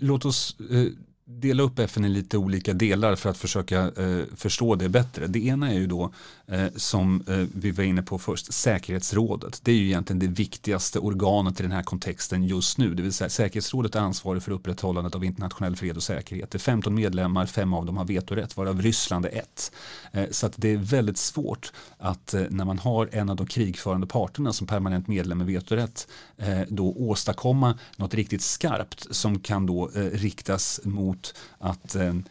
låt 0.00 0.24
oss 0.24 0.56
eh, 0.70 0.86
dela 1.24 1.62
upp 1.62 1.78
FN 1.78 2.04
i 2.04 2.08
lite 2.08 2.38
olika 2.38 2.72
delar 2.72 3.16
för 3.16 3.30
att 3.30 3.36
försöka 3.36 3.80
eh, 3.80 4.24
förstå 4.36 4.74
det 4.74 4.88
bättre. 4.88 5.26
Det 5.26 5.46
ena 5.46 5.70
är 5.70 5.74
ju 5.74 5.86
då 5.86 6.12
eh, 6.46 6.66
som 6.76 7.24
eh, 7.28 7.46
vi 7.54 7.70
var 7.70 7.84
inne 7.84 8.02
på 8.02 8.18
först, 8.18 8.54
säkerhetsrådet. 8.54 9.60
Det 9.64 9.72
är 9.72 9.76
ju 9.76 9.86
egentligen 9.86 10.18
det 10.18 10.26
viktigaste 10.26 10.98
organet 10.98 11.60
i 11.60 11.62
den 11.62 11.72
här 11.72 11.82
kontexten 11.82 12.44
just 12.44 12.78
nu. 12.78 12.94
Det 12.94 13.02
vill 13.02 13.12
säga 13.12 13.30
säkerhetsrådet 13.30 13.94
är 13.94 14.00
ansvarig 14.00 14.42
för 14.42 14.52
upprätthållandet 14.52 15.14
av 15.14 15.24
internationell 15.24 15.76
fred 15.76 15.96
och 15.96 16.02
säkerhet. 16.02 16.50
Det 16.50 16.56
är 16.56 16.60
15 16.60 16.94
medlemmar, 16.94 17.46
fem 17.46 17.74
av 17.74 17.86
dem 17.86 17.96
har 17.96 18.04
vetorätt, 18.04 18.56
varav 18.56 18.82
Ryssland 18.82 19.26
är 19.26 19.38
ett. 19.38 19.72
Eh, 20.12 20.24
så 20.30 20.46
att 20.46 20.54
det 20.56 20.68
är 20.68 20.76
väldigt 20.76 21.18
svårt 21.18 21.72
att 21.98 22.34
eh, 22.34 22.42
när 22.50 22.64
man 22.64 22.78
har 22.78 23.08
en 23.12 23.30
av 23.30 23.36
de 23.36 23.46
krigförande 23.46 24.06
parterna 24.06 24.52
som 24.52 24.66
permanent 24.66 25.08
medlem 25.08 25.38
med 25.38 25.46
vetorätt 25.46 26.08
eh, 26.36 26.60
då 26.68 26.92
åstadkomma 26.92 27.78
något 27.96 28.14
riktigt 28.14 28.42
skarpt 28.42 29.06
som 29.10 29.38
kan 29.38 29.66
då 29.66 29.90
eh, 29.94 30.00
riktas 30.00 30.80
mot 30.84 31.11
att 31.58 31.94
ehm, 31.94 32.24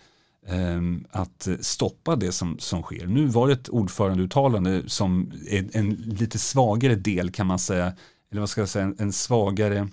ehm, 0.48 1.06
att 1.12 1.48
stoppa 1.60 2.16
det 2.16 2.32
som, 2.32 2.60
som 2.60 2.82
sker. 2.82 3.08
Nu 3.08 3.26
var 3.26 3.48
det 3.48 3.54
ett 3.54 3.70
ordförandeuttalande 3.70 4.84
som 4.88 5.32
är 5.50 5.70
en 5.78 5.90
lite 5.92 6.40
svagare 6.40 6.96
del 6.96 7.32
kan 7.32 7.48
man 7.48 7.60
säga, 7.60 7.94
eller 8.32 8.40
vad 8.40 8.50
ska 8.50 8.62
jag 8.62 8.70
säga, 8.70 8.86
en, 8.86 8.96
en 9.00 9.14
svagare 9.14 9.88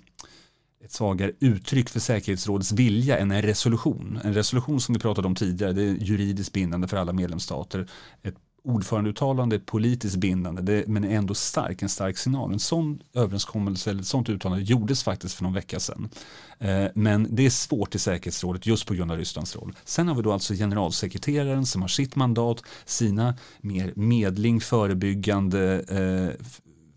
ett 0.83 0.91
svagare 0.91 1.31
uttryck 1.39 1.89
för 1.89 1.99
säkerhetsrådets 1.99 2.71
vilja 2.71 3.17
än 3.17 3.31
en 3.31 3.41
resolution. 3.41 4.19
En 4.23 4.33
resolution 4.33 4.81
som 4.81 4.93
vi 4.93 4.99
pratade 4.99 5.27
om 5.27 5.35
tidigare, 5.35 5.73
det 5.73 5.81
är 5.81 5.93
juridiskt 5.93 6.53
bindande 6.53 6.87
för 6.87 6.97
alla 6.97 7.13
medlemsstater. 7.13 7.87
Ett 8.21 8.35
ordförandeuttalande 8.63 9.55
är 9.55 9.59
politiskt 9.59 10.15
bindande 10.15 10.61
det, 10.61 10.87
men 10.87 11.03
är 11.03 11.15
ändå 11.15 11.33
stark, 11.33 11.81
en 11.81 11.89
stark 11.89 12.17
signal. 12.17 12.53
En 12.53 12.59
sån 12.59 13.01
överenskommelse 13.13 13.89
eller 13.89 14.01
ett 14.01 14.07
sånt 14.07 14.29
uttalande 14.29 14.63
gjordes 14.63 15.03
faktiskt 15.03 15.35
för 15.35 15.43
någon 15.43 15.53
vecka 15.53 15.79
sedan. 15.79 16.09
Eh, 16.59 16.85
men 16.95 17.27
det 17.29 17.45
är 17.45 17.49
svårt 17.49 17.95
i 17.95 17.99
säkerhetsrådet 17.99 18.65
just 18.65 18.85
på 18.85 18.93
grund 18.93 19.11
av 19.11 19.17
Rysslands 19.17 19.55
roll. 19.55 19.75
Sen 19.85 20.07
har 20.07 20.15
vi 20.15 20.21
då 20.21 20.33
alltså 20.33 20.53
generalsekreteraren 20.53 21.65
som 21.65 21.81
har 21.81 21.89
sitt 21.89 22.15
mandat, 22.15 22.63
sina 22.85 23.35
mer 23.61 23.93
medling, 23.95 24.61
förebyggande 24.61 25.83
eh, 25.87 26.45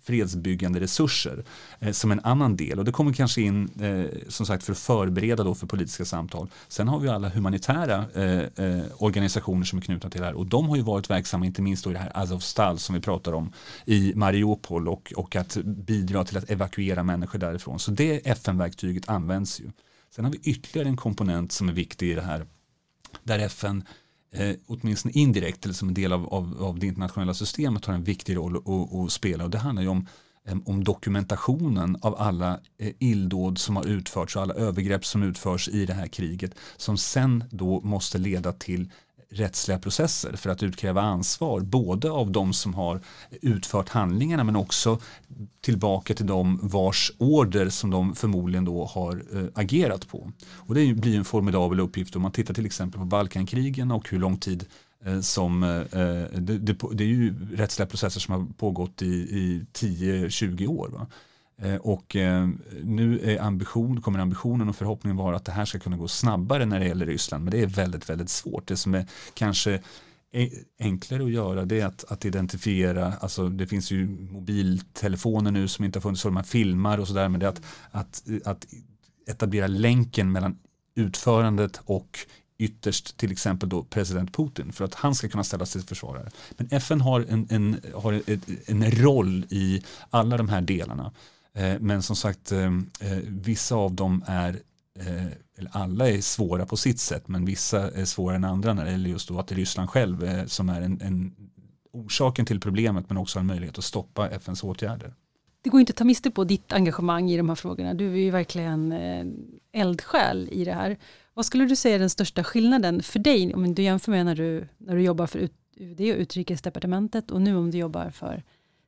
fredsbyggande 0.02 0.80
resurser 0.80 1.44
eh, 1.80 1.92
som 1.92 2.12
en 2.12 2.20
annan 2.20 2.56
del. 2.56 2.78
Och 2.78 2.84
det 2.84 2.92
kommer 2.92 3.12
kanske 3.12 3.42
in 3.42 3.70
eh, 3.80 4.28
som 4.28 4.46
sagt 4.46 4.64
för 4.64 4.72
att 4.72 4.78
förbereda 4.78 5.44
då 5.44 5.54
för 5.54 5.66
politiska 5.66 6.04
samtal. 6.04 6.50
Sen 6.68 6.88
har 6.88 6.98
vi 6.98 7.08
alla 7.08 7.28
humanitära 7.28 8.04
eh, 8.14 8.66
eh 8.66 8.82
organisationer 8.98 9.64
som 9.64 9.78
är 9.78 9.82
knutna 9.82 10.10
till 10.10 10.20
det 10.20 10.26
här 10.26 10.34
och 10.34 10.46
de 10.46 10.68
har 10.68 10.76
ju 10.76 10.82
varit 10.82 11.10
verksamma 11.10 11.46
inte 11.46 11.62
minst 11.62 11.84
då 11.84 11.90
i 11.90 11.92
det 11.92 11.98
här 11.98 12.12
Azovstal 12.14 12.78
som 12.78 12.94
vi 12.94 13.00
pratar 13.00 13.32
om 13.32 13.52
i 13.84 14.12
Mariupol 14.16 14.88
och, 14.88 15.12
och 15.16 15.36
att 15.36 15.56
bidra 15.64 16.24
till 16.24 16.38
att 16.38 16.50
evakuera 16.50 17.02
människor 17.02 17.38
därifrån. 17.38 17.78
Så 17.78 17.90
det 17.90 18.30
FN-verktyget 18.30 19.08
används 19.08 19.60
ju. 19.60 19.70
Sen 20.14 20.24
har 20.24 20.32
vi 20.32 20.38
ytterligare 20.38 20.88
en 20.88 20.96
komponent 20.96 21.52
som 21.52 21.68
är 21.68 21.72
viktig 21.72 22.10
i 22.10 22.14
det 22.14 22.22
här 22.22 22.46
där 23.22 23.38
FN 23.38 23.84
eh, 24.32 24.56
åtminstone 24.66 25.12
indirekt 25.12 25.64
eller 25.64 25.74
som 25.74 25.88
en 25.88 25.94
del 25.94 26.12
av, 26.12 26.34
av, 26.34 26.56
av 26.62 26.78
det 26.78 26.86
internationella 26.86 27.34
systemet 27.34 27.84
har 27.84 27.94
en 27.94 28.04
viktig 28.04 28.36
roll 28.36 28.56
att, 28.56 29.12
spela. 29.12 29.44
Och 29.44 29.50
det 29.50 29.58
handlar 29.58 29.82
ju 29.82 29.88
om 29.88 30.06
eh, 30.48 30.56
om 30.64 30.84
dokumentationen 30.84 31.96
av 32.02 32.14
alla 32.18 32.60
eh, 32.78 32.92
illdåd 32.98 33.58
som 33.58 33.76
har 33.76 33.86
utförts 33.86 34.36
och 34.36 34.42
alla 34.42 34.54
övergrepp 34.54 35.06
som 35.06 35.22
utförs 35.22 35.68
i 35.68 35.86
det 35.86 35.94
här 35.94 36.06
kriget 36.06 36.54
som 36.76 36.98
sen 36.98 37.44
då 37.50 37.80
måste 37.80 38.18
leda 38.18 38.52
till 38.52 38.90
rättsliga 39.32 39.78
processer 39.78 40.36
för 40.36 40.50
att 40.50 40.62
utkräva 40.62 41.00
ansvar 41.00 41.60
både 41.60 42.10
av 42.10 42.30
de 42.30 42.52
som 42.52 42.74
har 42.74 43.00
utfört 43.30 43.88
handlingarna 43.88 44.44
men 44.44 44.56
också 44.56 44.98
tillbaka 45.60 46.14
till 46.14 46.26
de 46.26 46.58
vars 46.62 47.12
order 47.18 47.68
som 47.68 47.90
de 47.90 48.14
förmodligen 48.14 48.64
då 48.64 48.84
har 48.84 49.22
eh, 49.32 49.44
agerat 49.54 50.08
på. 50.08 50.32
Och 50.54 50.74
det 50.74 50.94
blir 50.94 51.18
en 51.18 51.24
formidabel 51.24 51.80
uppgift 51.80 52.16
om 52.16 52.22
man 52.22 52.32
tittar 52.32 52.54
till 52.54 52.66
exempel 52.66 53.00
på 53.00 53.06
Balkankrigen 53.06 53.90
och 53.90 54.10
hur 54.10 54.18
lång 54.18 54.38
tid 54.38 54.64
eh, 55.04 55.20
som, 55.20 55.62
eh, 55.62 56.40
det, 56.40 56.58
det, 56.58 56.76
det, 56.92 57.04
är 57.04 57.08
ju 57.08 57.34
rättsliga 57.56 57.86
processer 57.86 58.20
som 58.20 58.34
har 58.34 58.46
pågått 58.56 59.02
i, 59.02 59.06
i 59.06 59.66
10-20 59.72 60.66
år. 60.66 60.88
Va? 60.88 61.06
Eh, 61.58 61.76
och 61.76 62.16
eh, 62.16 62.48
nu 62.82 63.20
är 63.20 63.40
ambition, 63.42 64.00
kommer 64.00 64.18
ambitionen 64.18 64.68
och 64.68 64.76
förhoppningen 64.76 65.16
vara 65.16 65.36
att 65.36 65.44
det 65.44 65.52
här 65.52 65.64
ska 65.64 65.78
kunna 65.78 65.96
gå 65.96 66.08
snabbare 66.08 66.66
när 66.66 66.80
det 66.80 66.86
gäller 66.86 67.06
Ryssland. 67.06 67.44
Men 67.44 67.50
det 67.50 67.60
är 67.60 67.66
väldigt, 67.66 68.10
väldigt 68.10 68.30
svårt. 68.30 68.66
Det 68.66 68.76
som 68.76 68.94
är 68.94 69.06
kanske 69.34 69.80
e- 70.32 70.50
enklare 70.78 71.24
att 71.24 71.30
göra 71.30 71.64
det 71.64 71.80
är 71.80 71.86
att, 71.86 72.04
att 72.12 72.24
identifiera, 72.24 73.12
alltså 73.20 73.48
det 73.48 73.66
finns 73.66 73.90
ju 73.90 74.08
mobiltelefoner 74.08 75.50
nu 75.50 75.68
som 75.68 75.84
inte 75.84 75.98
har 75.98 76.02
funnits, 76.02 76.22
så 76.22 76.30
man 76.30 76.44
filmar 76.44 76.98
och 76.98 77.08
sådär, 77.08 77.28
men 77.28 77.40
det 77.40 77.46
är 77.46 77.50
att, 77.50 77.62
att, 77.90 78.22
att 78.44 78.66
etablera 79.26 79.66
länken 79.66 80.32
mellan 80.32 80.58
utförandet 80.94 81.80
och 81.84 82.18
ytterst 82.58 83.16
till 83.16 83.32
exempel 83.32 83.68
då 83.68 83.84
president 83.84 84.36
Putin 84.36 84.72
för 84.72 84.84
att 84.84 84.94
han 84.94 85.14
ska 85.14 85.28
kunna 85.28 85.44
ställa 85.44 85.66
till 85.66 85.82
försvarare. 85.82 86.30
Men 86.56 86.68
FN 86.70 87.00
har 87.00 87.20
en, 87.28 87.46
en, 87.50 87.80
har 87.94 88.22
en 88.66 88.90
roll 88.90 89.46
i 89.50 89.82
alla 90.10 90.36
de 90.36 90.48
här 90.48 90.60
delarna. 90.60 91.12
Eh, 91.54 91.80
men 91.80 92.02
som 92.02 92.16
sagt, 92.16 92.52
eh, 92.52 92.66
eh, 93.00 93.18
vissa 93.26 93.74
av 93.74 93.94
dem 93.94 94.24
är, 94.26 94.60
eller 95.56 95.70
alla 95.72 96.08
är 96.08 96.20
svåra 96.20 96.66
på 96.66 96.76
sitt 96.76 97.00
sätt, 97.00 97.28
men 97.28 97.44
vissa 97.44 97.90
är 97.90 98.04
svårare 98.04 98.36
än 98.36 98.44
andra 98.44 98.74
när 98.74 98.84
det 98.84 98.90
gäller 98.90 99.10
just 99.10 99.28
då 99.28 99.38
att 99.38 99.46
det 99.46 99.54
är 99.54 99.56
Ryssland 99.56 99.90
själv 99.90 100.46
som 100.46 100.68
är 100.68 100.82
en, 100.82 101.00
en 101.00 101.34
orsaken 101.92 102.46
till 102.46 102.60
problemet 102.60 103.08
men 103.08 103.18
också 103.18 103.38
en 103.38 103.46
möjlighet 103.46 103.78
att 103.78 103.84
stoppa 103.84 104.28
FNs 104.28 104.64
åtgärder. 104.64 105.14
Det 105.62 105.70
går 105.70 105.80
inte 105.80 105.90
att 105.90 105.96
ta 105.96 106.04
miste 106.04 106.30
på 106.30 106.44
ditt 106.44 106.72
engagemang 106.72 107.30
i 107.30 107.36
de 107.36 107.48
här 107.48 107.56
frågorna. 107.56 107.94
Du 107.94 108.12
är 108.12 108.16
ju 108.16 108.30
verkligen 108.30 108.92
eldsjäl 109.72 110.48
i 110.52 110.64
det 110.64 110.72
här. 110.72 110.98
Vad 111.34 111.46
skulle 111.46 111.64
du 111.64 111.76
säga 111.76 111.94
är 111.94 111.98
den 111.98 112.10
största 112.10 112.44
skillnaden 112.44 113.02
för 113.02 113.18
dig 113.18 113.54
om 113.54 113.74
du 113.74 113.82
jämför 113.82 114.10
med 114.12 114.26
när 114.26 114.34
du, 114.34 114.68
när 114.78 114.96
du 114.96 115.02
jobbar 115.02 115.26
för 115.26 115.48
UD 115.76 116.00
och 116.00 116.18
Utrikesdepartementet 116.18 117.30
och 117.30 117.42
nu 117.42 117.56
om 117.56 117.70
du 117.70 117.78
jobbar 117.78 118.10
för 118.10 118.42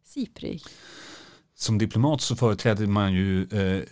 SIPRI? 0.04 0.60
Som 1.64 1.78
diplomat 1.78 2.20
så 2.20 2.36
företräder 2.36 2.86
man 2.86 3.12
ju 3.12 3.42
eh, 3.42 3.82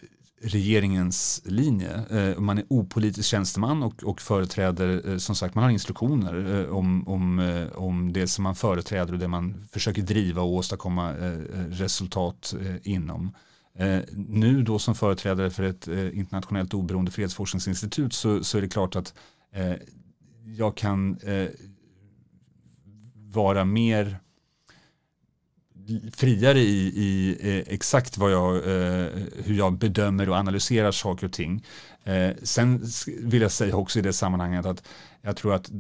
regeringens 0.42 1.42
linje. 1.44 2.04
Eh, 2.10 2.38
man 2.40 2.58
är 2.58 2.64
opolitisk 2.68 3.28
tjänsteman 3.28 3.82
och, 3.82 4.04
och 4.04 4.20
företräder, 4.20 5.10
eh, 5.10 5.16
som 5.16 5.34
sagt, 5.34 5.54
man 5.54 5.64
har 5.64 5.70
instruktioner 5.70 6.60
eh, 6.60 6.76
om, 6.76 7.08
om, 7.08 7.38
eh, 7.38 7.72
om 7.72 8.12
det 8.12 8.26
som 8.26 8.42
man 8.42 8.54
företräder 8.54 9.12
och 9.12 9.18
det 9.18 9.28
man 9.28 9.68
försöker 9.72 10.02
driva 10.02 10.42
och 10.42 10.52
åstadkomma 10.52 11.10
eh, 11.10 11.38
resultat 11.70 12.54
inom. 12.82 13.34
nu 14.12 14.62
då 14.62 14.78
som 14.78 14.94
företrädare 14.94 15.50
för 15.50 15.62
ett 15.62 15.88
internationellt 16.12 16.74
oberoende 16.74 17.10
fredsforskningsinstitut 17.10 18.12
så, 18.12 18.44
så 18.44 18.58
är 18.58 18.62
det 18.62 18.68
klart 18.68 18.96
att 18.96 19.14
jag 20.56 20.76
kan 20.76 21.18
vara 23.14 23.64
mer 23.64 24.21
friare 26.12 26.60
i, 26.60 26.86
i 26.86 27.36
eh, 27.40 27.74
exakt 27.74 28.18
vad 28.18 28.32
jag, 28.32 28.56
eh, 28.56 29.06
hur 29.44 29.54
jag 29.54 29.72
bedömer 29.78 30.28
och 30.28 30.36
analyserar 30.36 30.92
saker 30.92 31.26
och 31.26 31.32
ting. 31.32 31.64
Eh, 32.04 32.30
sen 32.42 32.82
vill 33.20 33.42
jag 33.42 33.52
säga 33.52 33.76
också 33.76 33.98
i 33.98 34.02
det 34.02 34.12
sammanhanget 34.12 34.66
att 34.66 34.82
jag 35.22 35.36
tror 35.36 35.54
att 35.54 35.70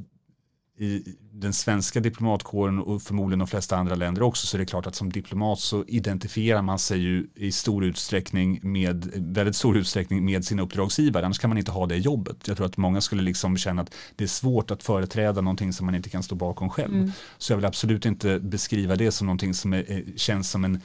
i 0.78 1.02
den 1.32 1.52
svenska 1.52 2.00
diplomatkåren 2.00 2.78
och 2.78 3.02
förmodligen 3.02 3.38
de 3.38 3.48
flesta 3.48 3.76
andra 3.76 3.94
länder 3.94 4.22
också 4.22 4.46
så 4.46 4.56
är 4.56 4.58
det 4.58 4.66
klart 4.66 4.86
att 4.86 4.94
som 4.94 5.12
diplomat 5.12 5.58
så 5.58 5.84
identifierar 5.88 6.62
man 6.62 6.78
sig 6.78 6.98
ju 6.98 7.26
i 7.34 7.52
stor 7.52 7.84
utsträckning 7.84 8.60
med, 8.62 9.10
väldigt 9.14 9.56
stor 9.56 9.76
utsträckning 9.76 10.24
med 10.24 10.44
sina 10.44 10.62
uppdragsgivare, 10.62 11.24
annars 11.24 11.38
kan 11.38 11.50
man 11.50 11.58
inte 11.58 11.70
ha 11.70 11.86
det 11.86 11.96
jobbet. 11.96 12.48
Jag 12.48 12.56
tror 12.56 12.66
att 12.66 12.76
många 12.76 13.00
skulle 13.00 13.22
liksom 13.22 13.56
känna 13.56 13.82
att 13.82 13.94
det 14.16 14.24
är 14.24 14.28
svårt 14.28 14.70
att 14.70 14.82
företräda 14.82 15.40
någonting 15.40 15.72
som 15.72 15.86
man 15.86 15.94
inte 15.94 16.08
kan 16.08 16.22
stå 16.22 16.34
bakom 16.34 16.70
själv. 16.70 16.94
Mm. 16.94 17.12
Så 17.38 17.52
jag 17.52 17.56
vill 17.56 17.66
absolut 17.66 18.06
inte 18.06 18.40
beskriva 18.40 18.96
det 18.96 19.12
som 19.12 19.26
någonting 19.26 19.54
som 19.54 19.72
är, 19.72 20.04
känns 20.16 20.50
som 20.50 20.64
en 20.64 20.80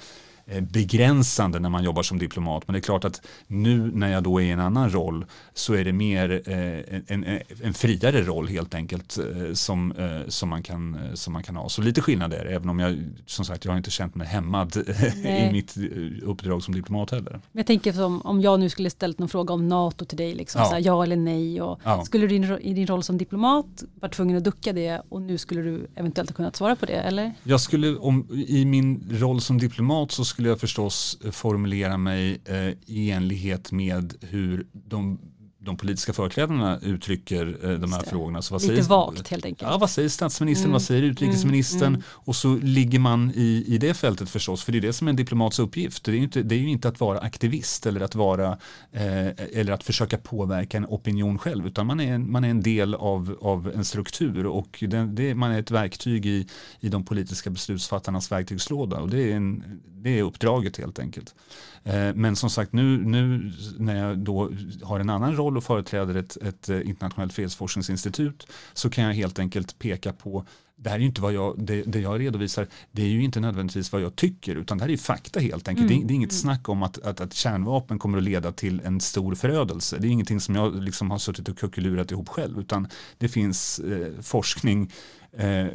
begränsande 0.62 1.60
när 1.60 1.70
man 1.70 1.84
jobbar 1.84 2.04
som 2.04 2.20
diplomat. 2.20 2.64
Men 2.68 2.74
det 2.74 2.80
är 2.80 2.82
klart 2.82 3.06
att 3.06 3.22
nu 3.48 3.92
när 3.94 4.12
jag 4.12 4.24
då 4.24 4.42
är 4.42 4.46
i 4.46 4.52
en 4.52 4.60
annan 4.60 4.90
roll 4.90 5.26
så 5.54 5.74
är 5.74 5.86
det 5.86 5.94
mer 5.94 6.42
eh, 6.46 7.00
en, 7.08 7.24
en, 7.24 7.40
en 7.64 7.74
friare 7.74 8.22
roll 8.22 8.48
helt 8.48 8.76
enkelt 8.76 9.18
eh, 9.18 9.54
som, 9.54 9.94
som, 10.28 10.50
man 10.50 10.64
kan, 10.64 10.98
som 11.14 11.34
man 11.34 11.44
kan 11.44 11.56
ha. 11.56 11.70
Så 11.70 11.82
lite 11.82 12.02
skillnad 12.02 12.34
är 12.34 12.46
det, 12.46 12.56
även 12.56 12.70
om 12.70 12.80
jag 12.80 13.04
som 13.26 13.46
sagt 13.46 13.66
jag 13.66 13.72
har 13.72 13.78
inte 13.78 13.92
känt 13.92 14.16
mig 14.16 14.28
hämmad 14.28 14.78
i 15.24 15.50
mitt 15.52 15.78
uppdrag 16.24 16.64
som 16.64 16.76
diplomat 16.76 17.12
heller. 17.12 17.32
Men 17.32 17.42
jag 17.52 17.68
tänker 17.68 17.94
som 17.94 18.22
om 18.22 18.42
jag 18.42 18.60
nu 18.60 18.70
skulle 18.70 18.90
ställt 18.90 19.20
någon 19.20 19.30
fråga 19.30 19.54
om 19.54 19.68
NATO 19.68 20.06
till 20.06 20.18
dig, 20.18 20.36
liksom, 20.36 20.62
ja. 20.62 20.70
Här, 20.70 20.82
ja 20.86 21.04
eller 21.04 21.16
nej. 21.16 21.62
Och 21.62 21.80
ja. 21.84 22.06
Skulle 22.06 22.28
du 22.28 22.36
i 22.60 22.74
din 22.74 22.88
roll 22.88 23.04
som 23.04 23.18
diplomat 23.18 23.84
vara 24.00 24.12
tvungen 24.12 24.38
att 24.38 24.44
ducka 24.44 24.74
det 24.74 25.02
och 25.10 25.22
nu 25.22 25.38
skulle 25.38 25.62
du 25.62 25.88
eventuellt 25.96 26.30
ha 26.30 26.36
kunnat 26.36 26.56
svara 26.56 26.76
på 26.76 26.86
det 26.86 26.94
eller? 26.94 27.34
Jag 27.44 27.62
skulle, 27.62 27.96
om, 27.96 28.28
i 28.48 28.66
min 28.66 29.04
roll 29.12 29.42
som 29.42 29.58
diplomat 29.58 30.12
så 30.12 30.26
skulle 30.38 30.50
jag 30.50 30.60
förstås 30.60 31.18
eh, 31.26 31.32
formulera 31.32 31.98
mig 31.98 32.42
eh, 32.46 32.74
i 32.86 33.12
enlighet 33.12 33.72
med 33.72 34.14
hur 34.22 34.68
de 34.74 35.20
de 35.60 35.78
politiska 35.78 36.14
företrädarna 36.14 36.80
uttrycker 36.80 37.58
eh, 37.64 37.80
de 37.80 37.94
här 37.94 38.02
frågorna. 38.02 38.42
Så 38.42 38.54
vad 38.54 38.62
Lite 38.62 38.76
säger, 38.76 38.90
vagt 38.90 39.28
helt 39.28 39.46
enkelt. 39.46 39.72
Ja, 39.72 39.78
vad 39.78 39.90
säger 39.90 40.10
statsministern, 40.10 40.66
mm. 40.66 40.74
vad 40.74 40.82
säger 40.82 41.04
utrikesministern? 41.04 41.82
Mm. 41.82 41.94
Mm. 41.94 42.04
Och 42.10 42.36
så 42.36 42.56
ligger 42.56 43.00
man 43.00 43.32
i, 43.36 43.64
i 43.68 43.78
det 43.78 43.94
fältet 43.94 44.30
förstås, 44.30 44.64
för 44.64 44.72
det 44.72 44.78
är 44.78 44.82
det 44.82 44.94
som 44.94 45.08
är 45.08 45.10
en 45.10 45.16
diplomats 45.16 45.60
uppgift. 45.60 46.04
Det 46.04 46.12
är 46.12 46.16
ju 46.16 46.24
inte, 46.24 46.44
det 46.44 46.56
är 46.56 46.60
ju 46.60 46.70
inte 46.70 46.88
att 46.88 47.00
vara 47.00 47.20
aktivist 47.20 47.86
eller 47.86 48.02
att, 48.02 48.16
vara, 48.16 48.58
eh, 48.92 49.28
eller 49.54 49.72
att 49.72 49.84
försöka 49.84 50.18
påverka 50.18 50.78
en 50.78 50.86
opinion 50.86 51.38
själv, 51.38 51.68
utan 51.68 51.88
man 51.88 52.00
är, 52.00 52.18
man 52.18 52.44
är 52.44 52.50
en 52.50 52.64
del 52.64 52.96
av, 52.96 53.38
av 53.42 53.72
en 53.76 53.86
struktur 53.86 54.46
och 54.46 54.84
det, 54.88 55.06
det, 55.06 55.36
man 55.36 55.52
är 55.52 55.60
ett 55.60 55.72
verktyg 55.72 56.26
i, 56.26 56.48
i 56.80 56.90
de 56.90 57.06
politiska 57.06 57.50
beslutsfattarnas 57.50 58.32
verktygslåda 58.32 58.98
och 58.98 59.10
det 59.10 59.32
är, 59.32 59.36
en, 59.36 59.82
det 59.86 60.20
är 60.20 60.24
uppdraget 60.24 60.78
helt 60.78 61.00
enkelt. 61.00 61.36
Eh, 61.84 62.14
men 62.16 62.36
som 62.36 62.50
sagt 62.50 62.74
nu, 62.74 62.98
nu 62.98 63.52
när 63.78 63.96
jag 63.96 64.18
då 64.18 64.52
har 64.84 65.00
en 65.00 65.10
annan 65.10 65.36
roll 65.36 65.57
och 65.58 65.64
företräder 65.64 66.16
ett, 66.16 66.38
ett 66.38 66.70
eh, 66.70 66.90
internationellt 66.90 67.34
fredsforskningsinstitut 67.34 68.48
så 68.74 68.90
kan 68.90 69.04
jag 69.04 69.14
helt 69.14 69.40
enkelt 69.40 69.80
peka 69.80 70.14
på 70.14 70.46
det 70.80 70.90
här 70.90 71.00
är 71.00 71.04
inte 71.04 71.22
vad 71.22 71.34
jag, 71.34 71.56
det, 71.58 71.84
det, 71.84 72.00
jag 72.00 72.20
redovisar, 72.20 72.68
det 72.92 73.02
är 73.02 73.08
ju 73.08 73.24
inte 73.24 73.40
nödvändigtvis 73.40 73.92
vad 73.92 74.02
jag 74.02 74.16
tycker, 74.16 74.56
utan 74.56 74.78
det 74.78 74.84
här 74.84 74.92
är 74.92 74.98
fakta 74.98 75.40
helt 75.40 75.68
enkelt. 75.68 75.92
Mm. 75.92 76.02
Det, 76.02 76.08
det, 76.08 76.14
är 76.14 76.16
inget 76.16 76.32
mm. 76.32 76.42
snack 76.42 76.70
om 76.70 76.84
att, 76.84 77.00
att, 77.00 77.22
att, 77.22 77.34
kärnvapen 77.34 78.00
kommer 78.00 78.18
att 78.18 78.24
leda 78.24 78.52
till 78.52 78.82
en 78.86 79.00
stor 79.00 79.36
förödelse. 79.36 79.98
Det 80.00 80.08
är 80.08 80.10
ingenting 80.10 80.40
som 80.40 80.56
jag 80.56 80.84
liksom 80.84 81.12
har 81.12 81.18
suttit 81.18 81.50
och 81.50 81.58
kuckelurat 81.58 82.12
ihop 82.12 82.30
själv, 82.30 82.60
utan 82.60 82.88
det 83.18 83.28
finns 83.28 83.80
eh, 83.80 84.22
forskning, 84.22 84.92
eh, 85.38 85.68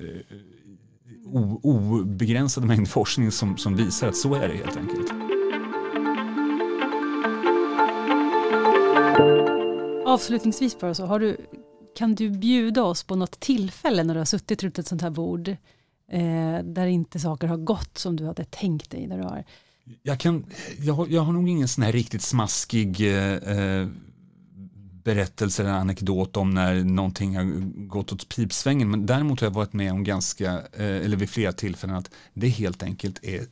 obegränsad 1.63 2.65
mängd 2.65 2.89
forskning 2.89 3.31
som, 3.31 3.57
som 3.57 3.77
visar 3.77 4.09
att 4.09 4.17
så 4.17 4.35
är 4.35 4.49
det 4.49 4.55
helt 4.55 4.77
enkelt. 4.77 5.22
Avslutningsvis 10.13 10.79
bara 10.79 10.95
så, 10.95 11.07
har 11.07 11.21
du, 11.21 11.37
kan 11.97 12.15
du 12.15 12.31
bjuda 12.31 12.83
oss 12.83 13.03
på 13.05 13.17
något 13.17 13.41
tillfälle 13.41 14.05
när 14.05 14.15
du 14.15 14.21
har 14.21 14.25
suttit 14.25 14.63
runt 14.63 14.79
ett 14.79 14.87
sånt 14.87 15.03
här 15.03 15.11
bord 15.11 15.49
eh, 16.09 16.59
där 16.65 16.87
inte 16.87 17.21
saker 17.21 17.47
har 17.47 17.57
gått 17.57 17.99
som 17.99 18.17
du 18.17 18.27
hade 18.27 18.45
tänkt 18.45 18.91
dig? 18.91 19.07
Där 19.07 19.19
du 19.19 19.23
har... 19.23 19.45
jag, 20.03 20.21
kan, 20.21 20.45
jag, 20.79 20.95
har, 20.95 21.07
jag 21.07 21.23
har 21.23 21.33
nog 21.33 21.49
ingen 21.49 21.69
sån 21.69 21.85
här 21.85 21.93
riktigt 21.93 22.23
smaskig 22.23 23.01
eh, 23.01 23.35
eh, 23.35 23.89
berättelse 25.05 25.63
eller 25.63 25.73
anekdot 25.73 26.37
om 26.37 26.51
när 26.51 26.85
någonting 26.85 27.37
har 27.37 27.45
gått 27.87 28.13
åt 28.13 28.29
pipsvängen. 28.29 28.91
Men 28.91 29.07
däremot 29.07 29.41
har 29.41 29.47
jag 29.47 29.55
varit 29.55 29.73
med 29.73 29.93
om 29.93 30.05
ganska, 30.05 30.53
eh, 30.53 30.97
eller 30.97 31.17
vid 31.17 31.31
flera 31.31 31.53
tillfällen 31.53 31.97
att 31.97 32.11
det 32.35 32.49
helt 32.49 32.83
enkelt 32.83 33.25
är 33.25 33.47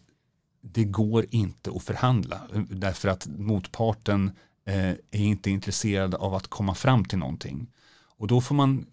det 0.63 0.85
går 0.85 1.27
inte 1.31 1.71
att 1.71 1.83
förhandla 1.83 2.41
eh, 2.55 2.61
därför 2.61 3.09
att 3.09 3.27
motparten 3.27 4.31
Eh, 4.65 4.91
är 4.91 5.25
inte 5.25 5.51
intresserad 5.51 6.15
av 6.15 6.35
att 6.35 6.47
komma 6.49 6.75
fram 6.75 7.05
till 7.05 7.19
någonting. 7.19 7.67
Och 8.17 8.27
då 8.27 8.41
får 8.41 8.55
man 8.55 8.87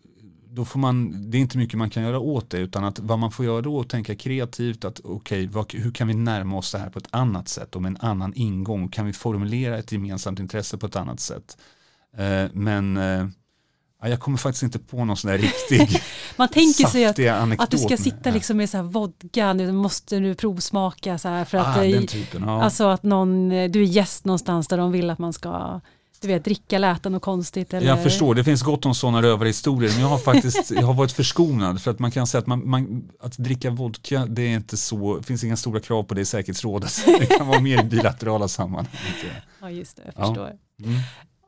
då 0.50 0.66
får 0.66 0.80
man, 0.80 1.30
det 1.32 1.38
är 1.38 1.40
inte 1.40 1.58
mycket 1.58 1.78
man 1.78 1.90
kan 1.90 2.04
göra 2.04 2.20
åt 2.20 2.50
det 2.50 2.58
utan 2.58 2.84
att 2.84 3.00
vad 3.00 3.20
man 3.20 3.32
får 3.32 3.46
göra 3.46 3.62
då 3.62 3.78
är 3.78 3.82
att 3.82 3.90
tänka 3.90 4.16
kreativt 4.16 4.86
att 4.86 5.02
okej, 5.04 5.50
okay, 5.50 5.82
hur 5.82 5.92
kan 5.92 6.08
vi 6.08 6.14
närma 6.14 6.58
oss 6.58 6.72
det 6.72 6.78
här 6.78 6.90
på 6.90 7.00
ett 7.00 7.08
annat 7.10 7.48
sätt 7.48 7.76
och 7.76 7.82
med 7.82 7.90
en 7.90 7.98
annan 7.98 8.34
ingång? 8.36 8.90
Kan 8.90 9.06
vi 9.06 9.14
formulera 9.14 9.78
ett 9.78 9.92
gemensamt 9.92 10.40
intresse 10.40 10.78
på 10.78 10.86
ett 10.86 10.96
annat 10.96 11.20
sätt? 11.20 11.58
Eh, 12.18 12.46
men 12.54 12.98
eh, 12.98 13.28
jag 14.02 14.20
kommer 14.20 14.38
faktiskt 14.38 14.64
inte 14.64 14.80
på 14.80 15.06
någon 15.06 15.18
sån 15.18 15.32
där 15.32 15.38
riktig 15.38 16.02
Man 16.38 16.48
tänker 16.48 16.86
sig 16.86 17.06
att, 17.06 17.60
att 17.60 17.72
du 17.72 17.78
ska 17.78 17.98
sitta 17.98 18.32
liksom 18.32 18.58
med 18.58 18.70
så 18.70 18.78
här 18.78 18.84
vodka, 18.84 19.54
nu 19.54 19.72
måste 19.72 20.20
du 20.20 20.36
provsmaka 20.36 21.18
så 21.18 21.28
här 21.28 21.46
för 21.46 21.58
att, 21.58 21.78
ah, 21.78 21.82
den 21.82 22.08
typen, 22.08 22.44
ja. 22.44 22.64
alltså 22.64 22.88
att 22.88 23.04
någon, 23.04 23.50
du 23.50 23.82
är 23.82 23.88
gäst 23.88 24.26
någonstans 24.26 24.68
där 24.68 24.78
de 24.78 24.92
vill 24.92 25.10
att 25.10 25.20
man 25.20 25.34
ska 25.34 25.82
du 26.22 26.28
vet, 26.28 26.44
dricka 26.44 26.78
läta 26.78 27.10
något 27.10 27.22
konstigt. 27.22 27.74
Eller? 27.74 27.88
Jag 27.88 28.04
förstår, 28.04 28.36
det 28.36 28.44
finns 28.44 28.62
gott 28.64 28.86
om 28.86 28.96
sådana 28.96 29.22
rövarhistorier. 29.22 29.92
Men 29.92 30.02
jag 30.02 30.08
har 30.08 30.18
faktiskt 30.18 30.72
jag 30.72 30.82
har 30.82 30.94
varit 30.94 31.12
förskonad. 31.12 31.82
För 31.82 31.92
att 31.92 32.00
man 32.00 32.12
kan 32.12 32.28
säga 32.28 32.40
att, 32.40 32.48
man, 32.48 32.70
man, 32.70 33.10
att 33.20 33.38
dricka 33.38 33.70
vodka, 33.70 34.26
det 34.26 34.42
är 34.42 34.56
inte 34.56 34.78
så, 34.78 35.24
finns 35.24 35.44
inga 35.44 35.58
stora 35.58 35.80
krav 35.80 36.04
på 36.04 36.14
det 36.14 36.22
i 36.22 36.26
säkerhetsrådet. 36.26 37.06
Det 37.20 37.26
kan 37.26 37.48
vara 37.48 37.60
mer 37.60 37.84
bilaterala 37.84 38.48
sammanhang. 38.48 38.88
Ja, 39.62 39.70
just 39.70 39.98
det, 39.98 40.04
jag 40.06 40.28
förstår. 40.28 40.52
Ja. 40.78 40.86
Mm. 40.86 41.00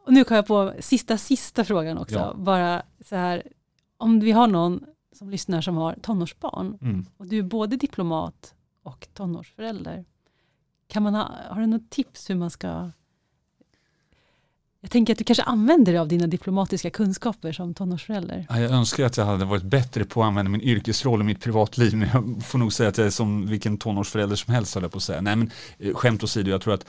Och 0.09 0.13
nu 0.13 0.23
kom 0.23 0.35
jag 0.35 0.47
på 0.47 0.73
sista, 0.79 1.17
sista 1.17 1.63
frågan 1.65 1.97
också. 1.97 2.15
Ja. 2.15 2.33
Bara 2.37 2.81
så 3.05 3.15
här, 3.15 3.43
om 3.97 4.19
vi 4.19 4.31
har 4.31 4.47
någon 4.47 4.83
som 5.15 5.29
lyssnar 5.29 5.61
som 5.61 5.77
har 5.77 5.95
tonårsbarn 6.01 6.77
mm. 6.81 7.05
och 7.17 7.27
du 7.27 7.37
är 7.37 7.43
både 7.43 7.75
diplomat 7.75 8.53
och 8.83 9.07
tonårsförälder. 9.13 10.05
Kan 10.87 11.03
man 11.03 11.15
ha, 11.15 11.31
har 11.49 11.61
du 11.61 11.67
något 11.67 11.89
tips 11.89 12.29
hur 12.29 12.35
man 12.35 12.49
ska 12.49 12.91
jag 14.81 14.91
tänker 14.91 15.13
att 15.13 15.17
du 15.17 15.23
kanske 15.23 15.43
använder 15.43 15.91
dig 15.91 15.99
av 15.99 16.07
dina 16.07 16.27
diplomatiska 16.27 16.89
kunskaper 16.89 17.51
som 17.51 17.73
tonårsförälder. 17.73 18.45
Ja, 18.49 18.59
jag 18.59 18.71
önskar 18.71 19.05
att 19.05 19.17
jag 19.17 19.25
hade 19.25 19.45
varit 19.45 19.63
bättre 19.63 20.05
på 20.05 20.21
att 20.21 20.27
använda 20.27 20.51
min 20.51 20.61
yrkesroll 20.61 21.21
i 21.21 21.23
mitt 21.23 21.41
privatliv, 21.41 21.95
men 21.95 22.09
jag 22.13 22.43
får 22.45 22.59
nog 22.59 22.73
säga 22.73 22.89
att 22.89 22.97
jag 22.97 23.07
är 23.07 23.11
som 23.11 23.47
vilken 23.47 23.77
tonårsförälder 23.77 24.35
som 24.35 24.53
helst, 24.53 24.75
höll 24.75 24.83
jag 24.83 24.91
på 24.91 24.97
att 24.97 25.03
säga. 25.03 25.21
Nej, 25.21 25.35
men 25.35 25.51
eh, 25.77 25.93
skämt 25.93 26.23
åsido, 26.23 26.51
jag 26.51 26.61
tror 26.61 26.73
att 26.73 26.85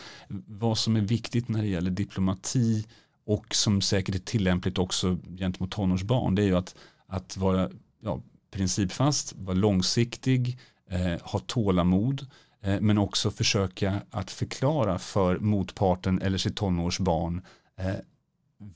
vad 0.46 0.78
som 0.78 0.96
är 0.96 1.00
viktigt 1.00 1.48
när 1.48 1.62
det 1.62 1.68
gäller 1.68 1.90
diplomati 1.90 2.86
och 3.26 3.54
som 3.54 3.80
säkert 3.80 4.14
är 4.14 4.18
tillämpligt 4.18 4.78
också 4.78 5.18
gentemot 5.38 5.70
tonårsbarn, 5.70 6.34
det 6.34 6.42
är 6.42 6.46
ju 6.46 6.56
att, 6.56 6.74
att 7.06 7.36
vara 7.36 7.70
ja, 8.00 8.20
principfast, 8.50 9.32
vara 9.36 9.56
långsiktig, 9.56 10.58
eh, 10.90 11.20
ha 11.22 11.38
tålamod, 11.38 12.26
eh, 12.62 12.80
men 12.80 12.98
också 12.98 13.30
försöka 13.30 14.00
att 14.10 14.30
förklara 14.30 14.98
för 14.98 15.38
motparten 15.38 16.22
eller 16.22 16.38
sitt 16.38 16.56
tonårsbarn 16.56 17.42
eh, 17.78 17.94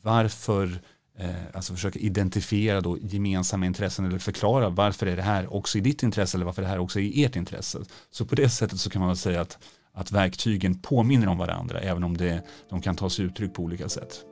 varför 0.03 0.81
eh, 1.19 1.35
alltså 1.53 1.75
försöka 1.75 1.99
identifiera 1.99 2.81
då 2.81 2.99
gemensamma 2.99 3.67
intressen 3.67 4.05
eller 4.05 4.19
förklara 4.19 4.69
varför 4.69 5.07
är 5.07 5.17
det 5.17 5.23
här 5.23 5.55
också 5.55 5.79
i 5.79 5.81
ditt 5.81 6.03
intresse 6.03 6.37
eller 6.37 6.47
varför 6.47 6.63
det 6.63 6.69
här 6.69 6.79
också 6.79 7.01
är 7.01 7.05
i 7.05 7.25
ert 7.25 7.37
intresse. 7.37 7.79
Så 8.11 8.27
på 8.27 8.35
det 8.35 8.49
sättet 8.49 8.81
så 8.81 8.91
kan 8.91 9.01
man 9.01 9.09
väl 9.09 9.17
säga 9.17 9.41
att, 9.41 9.59
att 9.93 10.13
verktygen 10.13 10.75
påminner 10.75 11.27
om 11.27 11.39
varandra 11.39 11.81
även 11.81 12.05
om 12.05 12.17
det, 12.17 12.43
de 12.71 12.83
kan 12.83 12.97
ta 12.97 13.11
sig 13.11 13.25
uttryck 13.25 13.55
på 13.55 13.63
olika 13.63 13.89
sätt. 13.89 14.25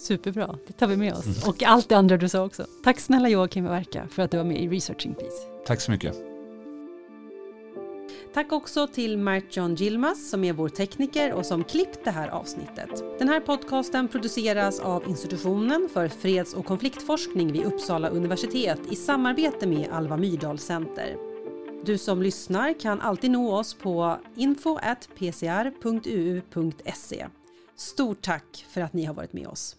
Superbra, 0.00 0.58
det 0.66 0.72
tar 0.72 0.86
vi 0.86 0.96
med 0.96 1.12
oss. 1.12 1.26
Mm. 1.26 1.48
Och 1.48 1.62
allt 1.62 1.88
det 1.88 1.94
andra 1.94 2.16
du 2.16 2.28
sa 2.28 2.44
också. 2.44 2.66
Tack 2.84 3.00
snälla 3.00 3.28
Joakim 3.28 3.64
Verka 3.64 4.08
för 4.10 4.22
att 4.22 4.30
du 4.30 4.36
var 4.36 4.44
med 4.44 4.62
i 4.62 4.68
Researching 4.68 5.14
Peace. 5.14 5.46
Tack 5.66 5.80
så 5.80 5.90
mycket. 5.90 6.16
Tack 8.34 8.52
också 8.52 8.86
till 8.86 9.18
Mert 9.18 9.56
John 9.56 9.74
Gilmas 9.74 10.30
som 10.30 10.44
är 10.44 10.52
vår 10.52 10.68
tekniker 10.68 11.32
och 11.32 11.46
som 11.46 11.64
klippt 11.64 12.04
det 12.04 12.10
här 12.10 12.28
avsnittet. 12.28 13.18
Den 13.18 13.28
här 13.28 13.40
podcasten 13.40 14.08
produceras 14.08 14.80
av 14.80 15.08
Institutionen 15.08 15.88
för 15.92 16.08
freds 16.08 16.54
och 16.54 16.66
konfliktforskning 16.66 17.52
vid 17.52 17.64
Uppsala 17.64 18.08
universitet 18.08 18.80
i 18.90 18.96
samarbete 18.96 19.66
med 19.66 19.88
Alva 19.92 20.16
Myrdal 20.16 20.58
Center. 20.58 21.16
Du 21.84 21.98
som 21.98 22.22
lyssnar 22.22 22.80
kan 22.80 23.00
alltid 23.00 23.30
nå 23.30 23.54
oss 23.54 23.74
på 23.74 24.16
info.pcr.uu.se. 24.36 24.86
Stort 27.76 28.22
tack 28.22 28.66
för 28.68 28.80
att 28.80 28.92
ni 28.92 29.04
har 29.04 29.14
varit 29.14 29.32
med 29.32 29.46
oss. 29.46 29.76